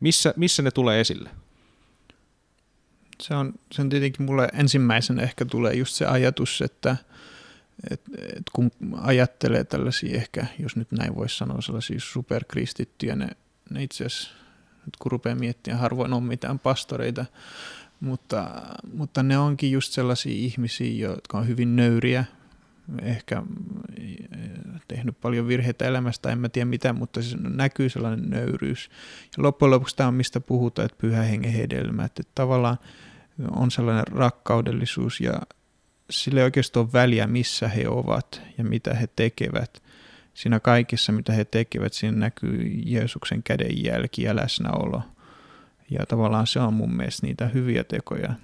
missä, 0.00 0.34
missä 0.36 0.62
ne 0.62 0.70
tulee 0.70 1.00
esille? 1.00 1.30
se 3.22 3.34
on, 3.34 3.54
se 3.72 3.82
on 3.82 3.88
tietenkin 3.88 4.26
mulle 4.26 4.48
ensimmäisenä 4.52 5.22
ehkä 5.22 5.44
tulee 5.44 5.74
just 5.74 5.94
se 5.94 6.06
ajatus, 6.06 6.62
että 6.62 6.96
et, 7.90 8.00
et 8.36 8.42
kun 8.52 8.70
ajattelee 9.00 9.64
tällaisia 9.64 10.16
ehkä, 10.16 10.46
jos 10.58 10.76
nyt 10.76 10.92
näin 10.92 11.16
voisi 11.16 11.36
sanoa, 11.36 11.60
sellaisia 11.60 12.00
superkristittyjä, 12.00 13.16
ne, 13.16 13.28
ne 13.70 13.82
itse 13.82 14.04
asiassa, 14.04 14.30
nyt 14.86 14.96
kun 14.98 15.12
rupeaa 15.12 15.36
miettimään, 15.36 15.80
harvoin 15.80 16.12
on 16.12 16.22
mitään 16.22 16.58
pastoreita, 16.58 17.24
mutta, 18.00 18.50
mutta 18.92 19.22
ne 19.22 19.38
onkin 19.38 19.72
just 19.72 19.92
sellaisia 19.92 20.32
ihmisiä, 20.32 21.08
jotka 21.08 21.38
on 21.38 21.48
hyvin 21.48 21.76
nöyriä, 21.76 22.24
ehkä 23.02 23.42
tehnyt 24.88 25.20
paljon 25.20 25.48
virheitä 25.48 25.84
elämästä, 25.84 26.30
en 26.30 26.38
mä 26.38 26.48
tiedä 26.48 26.64
mitä, 26.64 26.92
mutta 26.92 27.22
siis 27.22 27.36
näkyy 27.40 27.88
sellainen 27.88 28.30
nöyryys. 28.30 28.90
Ja 29.36 29.42
loppujen 29.42 29.70
lopuksi 29.70 29.96
tämä 29.96 30.08
on 30.08 30.14
mistä 30.14 30.40
puhutaan, 30.40 30.86
että 30.86 30.98
pyhä 31.00 31.22
hengen 31.22 31.52
hedelmä, 31.52 32.04
että 32.04 32.22
tavallaan 32.34 32.78
on 33.50 33.70
sellainen 33.70 34.06
rakkaudellisuus 34.06 35.20
ja 35.20 35.40
sille 36.10 36.40
ei 36.40 36.44
oikeastaan 36.44 36.84
ole 36.84 36.92
väliä, 36.92 37.26
missä 37.26 37.68
he 37.68 37.88
ovat 37.88 38.42
ja 38.58 38.64
mitä 38.64 38.94
he 38.94 39.08
tekevät. 39.16 39.82
Siinä 40.34 40.60
kaikessa, 40.60 41.12
mitä 41.12 41.32
he 41.32 41.44
tekevät, 41.44 41.92
siinä 41.92 42.16
näkyy 42.16 42.82
Jeesuksen 42.84 43.42
kädenjälki 43.42 44.22
ja 44.22 44.36
läsnäolo. 44.36 45.02
Ja 45.90 46.06
tavallaan 46.06 46.46
se 46.46 46.60
on 46.60 46.74
mun 46.74 46.94
mielestä 46.96 47.26
niitä 47.26 47.48
hyviä 47.48 47.84
tekoja, 47.84 48.34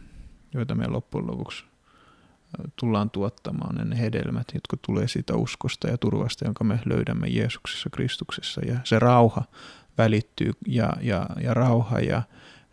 joita 0.55 0.74
me 0.74 0.87
loppujen 0.87 1.27
lopuksi 1.27 1.64
tullaan 2.77 3.11
tuottamaan 3.11 3.90
ne 3.90 3.98
hedelmät, 3.98 4.46
jotka 4.55 4.77
tulee 4.77 5.09
siitä 5.09 5.37
uskosta 5.37 5.88
ja 5.88 5.98
turvasta, 5.98 6.44
jonka 6.44 6.64
me 6.64 6.79
löydämme 6.85 7.29
Jeesuksessa 7.29 7.90
Kristuksessa. 7.90 8.61
Ja 8.66 8.79
se 8.85 8.98
rauha 8.98 9.44
välittyy 9.98 10.53
ja, 10.66 10.92
ja, 11.00 11.27
ja 11.40 11.55
rauha 11.55 12.00
ja 12.00 12.22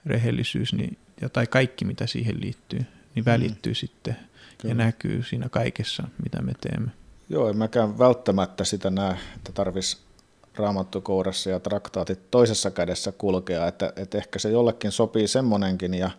rehellisyys 0.06 0.74
niin, 0.74 0.98
ja, 1.22 1.30
tai 1.30 1.48
kaikki, 1.48 1.86
mitä 1.86 2.08
siihen 2.08 2.42
liittyy, 2.42 2.86
niin 3.16 3.26
välittyy 3.26 3.72
mm. 3.72 3.76
sitten 3.76 4.16
Kyllä. 4.62 4.72
ja 4.72 4.76
näkyy 4.76 5.24
siinä 5.24 5.50
kaikessa, 5.50 6.04
mitä 6.24 6.42
me 6.42 6.54
teemme. 6.62 6.92
Joo, 7.30 7.50
en 7.50 7.58
mäkään 7.58 8.00
välttämättä 8.00 8.64
sitä 8.64 8.90
näe, 8.90 9.18
että 9.36 9.52
tarvitsisi 9.52 9.98
raamattukourassa 10.56 11.50
ja 11.50 11.60
traktaatit 11.60 12.32
toisessa 12.32 12.72
kädessä 12.72 13.12
kulkea, 13.12 13.68
että, 13.68 13.94
että 13.96 14.18
ehkä 14.18 14.40
se 14.40 14.50
jollekin 14.50 14.92
sopii 14.92 15.28
semmonenkin 15.28 15.94
ja, 15.94 16.12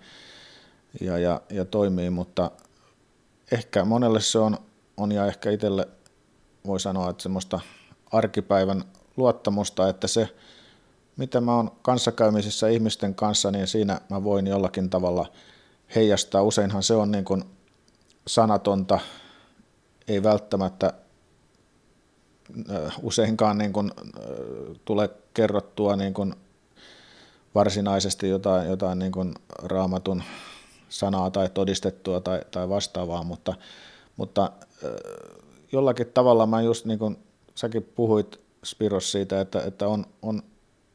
ja, 1.00 1.18
ja, 1.18 1.40
ja 1.50 1.64
toimii, 1.64 2.10
mutta 2.10 2.50
ehkä 3.52 3.84
monelle 3.84 4.20
se 4.20 4.38
on, 4.38 4.58
on 4.96 5.12
ja 5.12 5.26
ehkä 5.26 5.50
itselle 5.50 5.88
voi 6.66 6.80
sanoa, 6.80 7.10
että 7.10 7.22
semmoista 7.22 7.60
arkipäivän 8.12 8.84
luottamusta, 9.16 9.88
että 9.88 10.06
se, 10.06 10.28
mitä 11.16 11.40
mä 11.40 11.56
oon 11.56 11.70
kanssakäymisissä 11.82 12.68
ihmisten 12.68 13.14
kanssa, 13.14 13.50
niin 13.50 13.66
siinä 13.66 14.00
mä 14.10 14.24
voin 14.24 14.46
jollakin 14.46 14.90
tavalla 14.90 15.32
heijastaa. 15.94 16.42
Useinhan 16.42 16.82
se 16.82 16.94
on 16.94 17.10
niin 17.10 17.24
kuin 17.24 17.44
sanatonta, 18.26 19.00
ei 20.08 20.22
välttämättä 20.22 20.92
useinkaan 23.02 23.58
niin 23.58 23.72
kuin, 23.72 23.90
tule 24.84 25.10
kerrottua 25.34 25.96
niin 25.96 26.14
kuin 26.14 26.34
varsinaisesti 27.54 28.28
jotain, 28.28 28.68
jotain 28.68 28.98
niin 28.98 29.12
kuin 29.12 29.34
raamatun 29.62 30.22
sanaa 30.88 31.30
tai 31.30 31.48
todistettua 31.48 32.20
tai, 32.20 32.40
tai 32.50 32.68
vastaavaa, 32.68 33.22
mutta, 33.22 33.54
mutta 34.16 34.52
jollakin 35.72 36.06
tavalla 36.06 36.46
mä 36.46 36.62
just 36.62 36.84
niin 36.84 36.98
kuin 36.98 37.18
säkin 37.54 37.82
puhuit 37.82 38.40
Spiros 38.64 39.12
siitä, 39.12 39.40
että, 39.40 39.62
että 39.62 39.88
on, 39.88 40.06
on, 40.22 40.42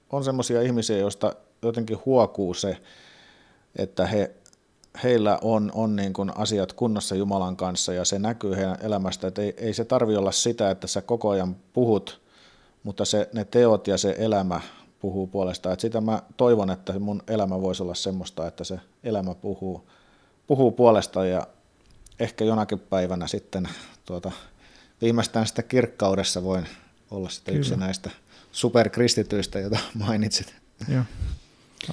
on 0.10 0.24
semmoisia 0.24 0.62
ihmisiä, 0.62 0.98
joista 0.98 1.36
jotenkin 1.62 1.98
huokuu 2.06 2.54
se, 2.54 2.78
että 3.76 4.06
he, 4.06 4.32
heillä 5.04 5.40
on, 5.42 5.72
on 5.76 5.96
niin 5.96 6.14
kuin 6.14 6.38
asiat 6.38 6.74
kunnossa 6.74 7.16
Jumalan 7.16 7.58
kanssa 7.58 7.94
ja 7.94 8.06
se 8.06 8.20
näkyy 8.20 8.56
heidän 8.56 8.78
elämästä, 8.82 9.28
että 9.28 9.42
ei, 9.42 9.54
ei 9.58 9.74
se 9.74 9.86
tarvi 9.86 10.16
olla 10.16 10.32
sitä, 10.32 10.72
että 10.72 10.88
sä 10.88 11.02
koko 11.02 11.30
ajan 11.30 11.56
puhut, 11.74 12.22
mutta 12.84 13.06
se, 13.06 13.30
ne 13.34 13.46
teot 13.46 13.88
ja 13.88 13.98
se 13.98 14.16
elämä 14.18 14.62
puhuu 15.00 15.28
puolestaan. 15.28 15.74
Et 15.74 15.80
sitä 15.80 16.02
mä 16.02 16.22
toivon, 16.38 16.72
että 16.72 17.00
mun 17.00 17.24
elämä 17.28 17.62
voisi 17.62 17.84
olla 17.84 17.96
semmoista, 17.96 18.48
että 18.48 18.64
se 18.64 18.80
elämä 19.04 19.36
puhuu, 19.36 19.90
puhuu 20.48 20.72
puolestaan 20.72 21.30
ja 21.30 21.48
ehkä 22.20 22.46
jonakin 22.46 22.80
päivänä 22.80 23.28
sitten 23.28 23.70
tuota, 24.06 24.32
viimeistään 25.02 25.48
sitä 25.48 25.64
kirkkaudessa 25.64 26.44
voin 26.44 26.68
olla 27.12 27.30
sitten 27.30 27.54
Kyllä. 27.54 27.60
yksi 27.60 27.76
näistä 27.76 28.10
superkristityistä, 28.52 29.60
joita 29.60 29.80
mainitsit. 30.08 30.56
Joo. 30.94 31.04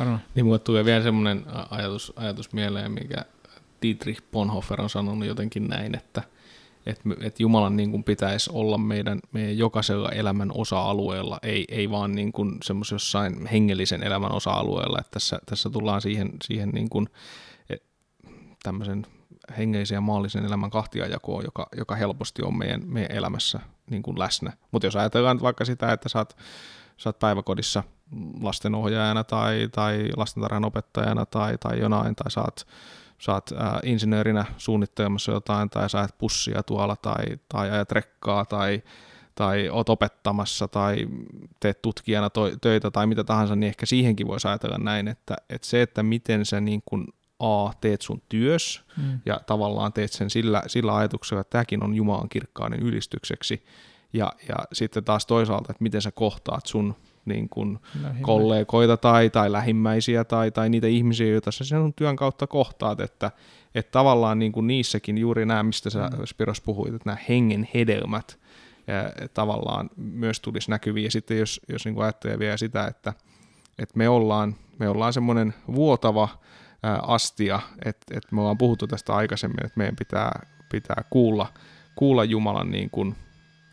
Arno. 0.00 0.18
Niin 0.34 0.46
mulle 0.46 0.58
tulee 0.58 0.84
vielä 0.84 1.02
semmoinen 1.02 1.44
ajatus, 1.70 2.12
ajatus 2.16 2.52
mieleen, 2.52 2.92
mikä 2.92 3.24
Dietrich 3.82 4.22
Bonhoeffer 4.32 4.80
on 4.80 4.90
sanonut 4.90 5.28
jotenkin 5.28 5.68
näin, 5.68 5.94
että– 5.94 6.22
että, 6.86 7.02
että 7.20 7.42
Jumalan 7.42 7.76
niin 7.76 7.90
kuin 7.90 8.04
pitäisi 8.04 8.50
olla 8.52 8.78
meidän, 8.78 9.20
meidän 9.32 9.58
jokaisella 9.58 10.10
elämän 10.10 10.50
osa-alueella, 10.54 11.38
ei, 11.42 11.64
ei 11.68 11.90
vaan 11.90 12.12
niin 12.12 12.32
kuin 12.32 12.58
jossain 12.92 13.46
hengellisen 13.46 14.02
elämän 14.02 14.32
osa-alueella. 14.32 14.98
Että 15.00 15.10
tässä, 15.10 15.38
tässä 15.46 15.70
tullaan 15.70 16.00
siihen, 16.00 16.30
siihen 16.44 16.68
niin 16.68 16.88
kuin, 16.88 17.08
e, 17.70 17.76
tämmöisen 18.62 19.06
hengellisen 19.58 19.96
ja 19.96 20.00
maallisen 20.00 20.44
elämän 20.44 20.70
kahtiajakoon, 20.70 21.44
joka, 21.44 21.66
joka 21.76 21.94
helposti 21.94 22.42
on 22.42 22.58
meidän, 22.58 22.82
meidän 22.86 23.16
elämässä 23.16 23.60
niin 23.90 24.02
kuin 24.02 24.18
läsnä. 24.18 24.52
Mutta 24.70 24.86
jos 24.86 24.96
ajatellaan 24.96 25.40
vaikka 25.40 25.64
sitä, 25.64 25.92
että 25.92 26.08
sä 26.08 26.18
oot, 26.18 26.36
sä 26.96 27.08
oot 27.08 27.18
päiväkodissa 27.18 27.82
lastenohjaajana 28.40 29.24
tai, 29.24 29.68
tai 29.72 30.08
lastentarhan 30.16 30.64
opettajana 30.64 31.26
tai, 31.26 31.58
tai 31.58 31.80
jonain, 31.80 32.16
tai 32.16 32.30
saat 32.30 32.66
oot 33.28 33.52
ää, 33.52 33.80
insinöörinä 33.82 34.44
suunnittelemassa 34.58 35.32
jotain 35.32 35.70
tai 35.70 35.90
sä 35.90 36.02
et 36.02 36.18
pussia 36.18 36.62
tuolla 36.62 36.96
tai, 36.96 37.24
tai 37.48 37.70
ajat 37.70 37.92
rekkaa 37.92 38.44
tai, 38.44 38.82
tai 39.34 39.68
oot 39.68 39.88
opettamassa 39.88 40.68
tai 40.68 41.06
teet 41.60 41.82
tutkijana 41.82 42.30
to- 42.30 42.56
töitä 42.60 42.90
tai 42.90 43.06
mitä 43.06 43.24
tahansa, 43.24 43.56
niin 43.56 43.68
ehkä 43.68 43.86
siihenkin 43.86 44.26
voisi 44.26 44.48
ajatella 44.48 44.78
näin, 44.78 45.08
että, 45.08 45.36
että 45.50 45.66
se, 45.66 45.82
että 45.82 46.02
miten 46.02 46.46
sä 46.46 46.60
niin 46.60 46.82
kuin 46.84 47.06
A, 47.38 47.72
teet 47.80 48.02
sun 48.02 48.22
työs 48.28 48.82
mm. 48.96 49.20
ja 49.26 49.40
tavallaan 49.46 49.92
teet 49.92 50.12
sen 50.12 50.30
sillä, 50.30 50.62
sillä 50.66 50.96
ajatuksella, 50.96 51.40
että 51.40 51.50
tämäkin 51.50 51.84
on 51.84 51.94
Jumalan 51.94 52.28
kirkkainen 52.28 52.80
ylistykseksi 52.80 53.64
ja, 54.12 54.32
ja 54.48 54.56
sitten 54.72 55.04
taas 55.04 55.26
toisaalta, 55.26 55.72
että 55.72 55.82
miten 55.82 56.02
sä 56.02 56.10
kohtaat 56.10 56.66
sun 56.66 56.94
niin 57.24 57.48
kuin 57.48 57.78
kollegoita 58.20 58.96
tai, 58.96 59.30
tai 59.30 59.52
lähimmäisiä 59.52 60.24
tai, 60.24 60.50
tai 60.50 60.68
niitä 60.68 60.86
ihmisiä, 60.86 61.26
joita 61.26 61.52
sä 61.52 61.64
sen 61.64 61.94
työn 61.94 62.16
kautta 62.16 62.46
kohtaat, 62.46 63.00
että, 63.00 63.30
että 63.74 63.92
tavallaan 63.92 64.38
niin 64.38 64.52
kuin 64.52 64.66
niissäkin 64.66 65.18
juuri 65.18 65.46
nämä, 65.46 65.62
mistä 65.62 65.90
sä 65.90 66.08
mm. 66.08 66.24
Spiros 66.24 66.60
puhuit, 66.60 66.94
että 66.94 67.08
nämä 67.08 67.18
hengen 67.28 67.68
hedelmät 67.74 68.38
ja 68.86 69.28
tavallaan 69.34 69.90
myös 69.96 70.40
tulisi 70.40 70.70
näkyviin. 70.70 71.04
Ja 71.04 71.10
sitten 71.10 71.38
jos, 71.38 71.60
jos 71.68 71.84
niin 71.84 71.94
kuin 71.94 72.04
ajattelee 72.04 72.38
vielä 72.38 72.56
sitä, 72.56 72.86
että, 72.86 73.12
että 73.78 73.98
me 73.98 74.08
ollaan, 74.08 74.56
me 74.78 74.88
ollaan 74.88 75.12
semmoinen 75.12 75.54
vuotava 75.74 76.28
ää, 76.82 76.98
astia, 77.02 77.60
että, 77.84 78.16
että 78.16 78.28
me 78.34 78.40
ollaan 78.40 78.58
puhuttu 78.58 78.86
tästä 78.86 79.14
aikaisemmin, 79.14 79.66
että 79.66 79.78
meidän 79.78 79.96
pitää, 79.96 80.46
pitää 80.70 81.04
kuulla, 81.10 81.46
kuulla 81.94 82.24
Jumalan 82.24 82.70
niin 82.70 82.90
kuin, 82.90 83.16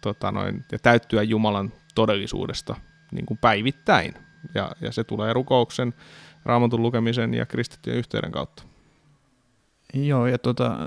tota 0.02 0.32
noin, 0.32 0.66
ja 0.72 0.80
täyttyä 0.80 1.24
Jumalan 1.24 1.74
todellisuudesta 1.96 2.76
niin 3.12 3.26
kuin 3.26 3.38
päivittäin. 3.38 4.14
Ja, 4.56 4.72
ja 4.82 4.92
se 4.92 5.04
tulee 5.04 5.34
rukouksen, 5.34 5.94
raamatun 6.46 6.82
lukemisen 6.82 7.34
ja 7.34 7.46
kristittyjen 7.46 8.00
yhteyden 8.00 8.32
kautta. 8.32 8.64
Joo, 9.94 10.28
ja 10.28 10.38
tuota, 10.38 10.78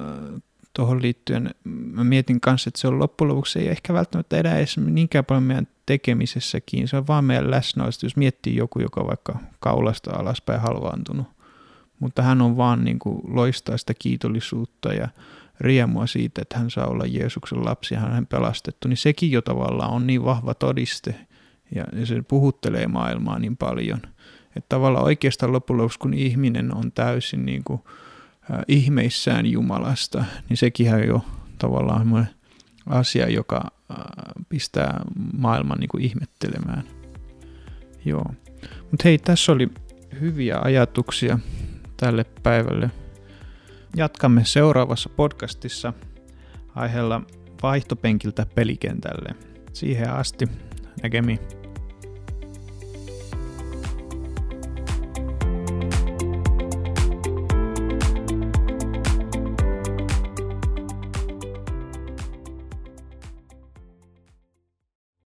tuohon 0.74 1.02
liittyen 1.02 1.50
mä 1.64 2.04
mietin 2.04 2.40
kanssa, 2.40 2.68
että 2.68 2.80
se 2.80 2.88
on 2.88 2.98
loppujen 2.98 3.28
lopuksi 3.28 3.58
ei 3.58 3.68
ehkä 3.68 3.94
välttämättä 3.94 4.37
enää 4.37 4.58
edes 4.58 4.78
niinkään 4.78 5.24
paljon 5.24 5.42
meidän 5.42 5.68
tekemisessäkin, 5.87 6.88
se 6.88 6.96
on 6.96 7.06
vaan 7.06 7.24
meidän 7.24 7.50
läsnäolosta, 7.50 8.06
jos 8.06 8.16
miettii 8.16 8.56
joku, 8.56 8.80
joka 8.80 9.00
on 9.00 9.06
vaikka 9.06 9.38
kaulasta 9.60 10.10
alaspäin 10.16 10.60
halvaantunut, 10.60 11.26
mutta 12.00 12.22
hän 12.22 12.42
on 12.42 12.56
vaan 12.56 12.84
niin 12.84 12.98
kuin 12.98 13.20
loistaa 13.24 13.76
sitä 13.76 13.94
kiitollisuutta 13.98 14.92
ja 14.92 15.08
riemua 15.60 16.06
siitä, 16.06 16.42
että 16.42 16.58
hän 16.58 16.70
saa 16.70 16.87
olla 16.87 17.06
Jeesuksen 17.06 17.64
lapsi 17.64 17.94
ja 17.94 18.00
hän 18.00 18.12
on 18.12 18.26
pelastettu, 18.26 18.88
niin 18.88 18.96
sekin 18.96 19.30
jo 19.30 19.42
tavallaan 19.42 19.90
on 19.90 20.06
niin 20.06 20.24
vahva 20.24 20.54
todiste, 20.54 21.26
ja, 21.74 21.85
se 22.05 22.22
puhuttelee 22.29 22.87
maailmaa 22.87 23.38
niin 23.38 23.57
paljon. 23.57 24.00
Että 24.57 24.68
tavallaan 24.68 25.05
oikeastaan 25.05 25.53
loppujen 25.53 25.79
lopuksi, 25.79 25.98
kun 25.98 26.14
ihminen 26.14 26.74
on 26.74 26.92
täysin 26.92 27.46
niin 27.46 27.64
kuin, 27.64 27.81
äh, 28.50 28.59
ihmeissään 28.68 29.46
Jumalasta, 29.46 30.24
niin 30.48 30.57
sekin 30.57 30.94
on 30.94 31.07
jo 31.07 31.24
tavallaan 31.59 32.29
asia, 32.87 33.31
joka 33.31 33.70
äh, 33.90 33.96
pistää 34.48 35.00
maailman 35.38 35.79
niin 35.79 35.88
kuin 35.88 36.05
ihmettelemään. 36.05 36.85
Joo. 38.05 38.27
Mutta 38.90 39.03
hei, 39.05 39.18
tässä 39.18 39.53
oli 39.53 39.68
hyviä 40.20 40.59
ajatuksia 40.62 41.38
tälle 41.96 42.24
päivälle. 42.42 42.90
Jatkamme 43.96 44.44
seuraavassa 44.44 45.09
podcastissa 45.09 45.92
aiheella 46.74 47.20
vaihtopenkiltä 47.62 48.46
pelikentälle. 48.55 49.35
Siihen 49.72 50.11
asti 50.11 50.48
again 51.02 51.26
me. 51.26 51.38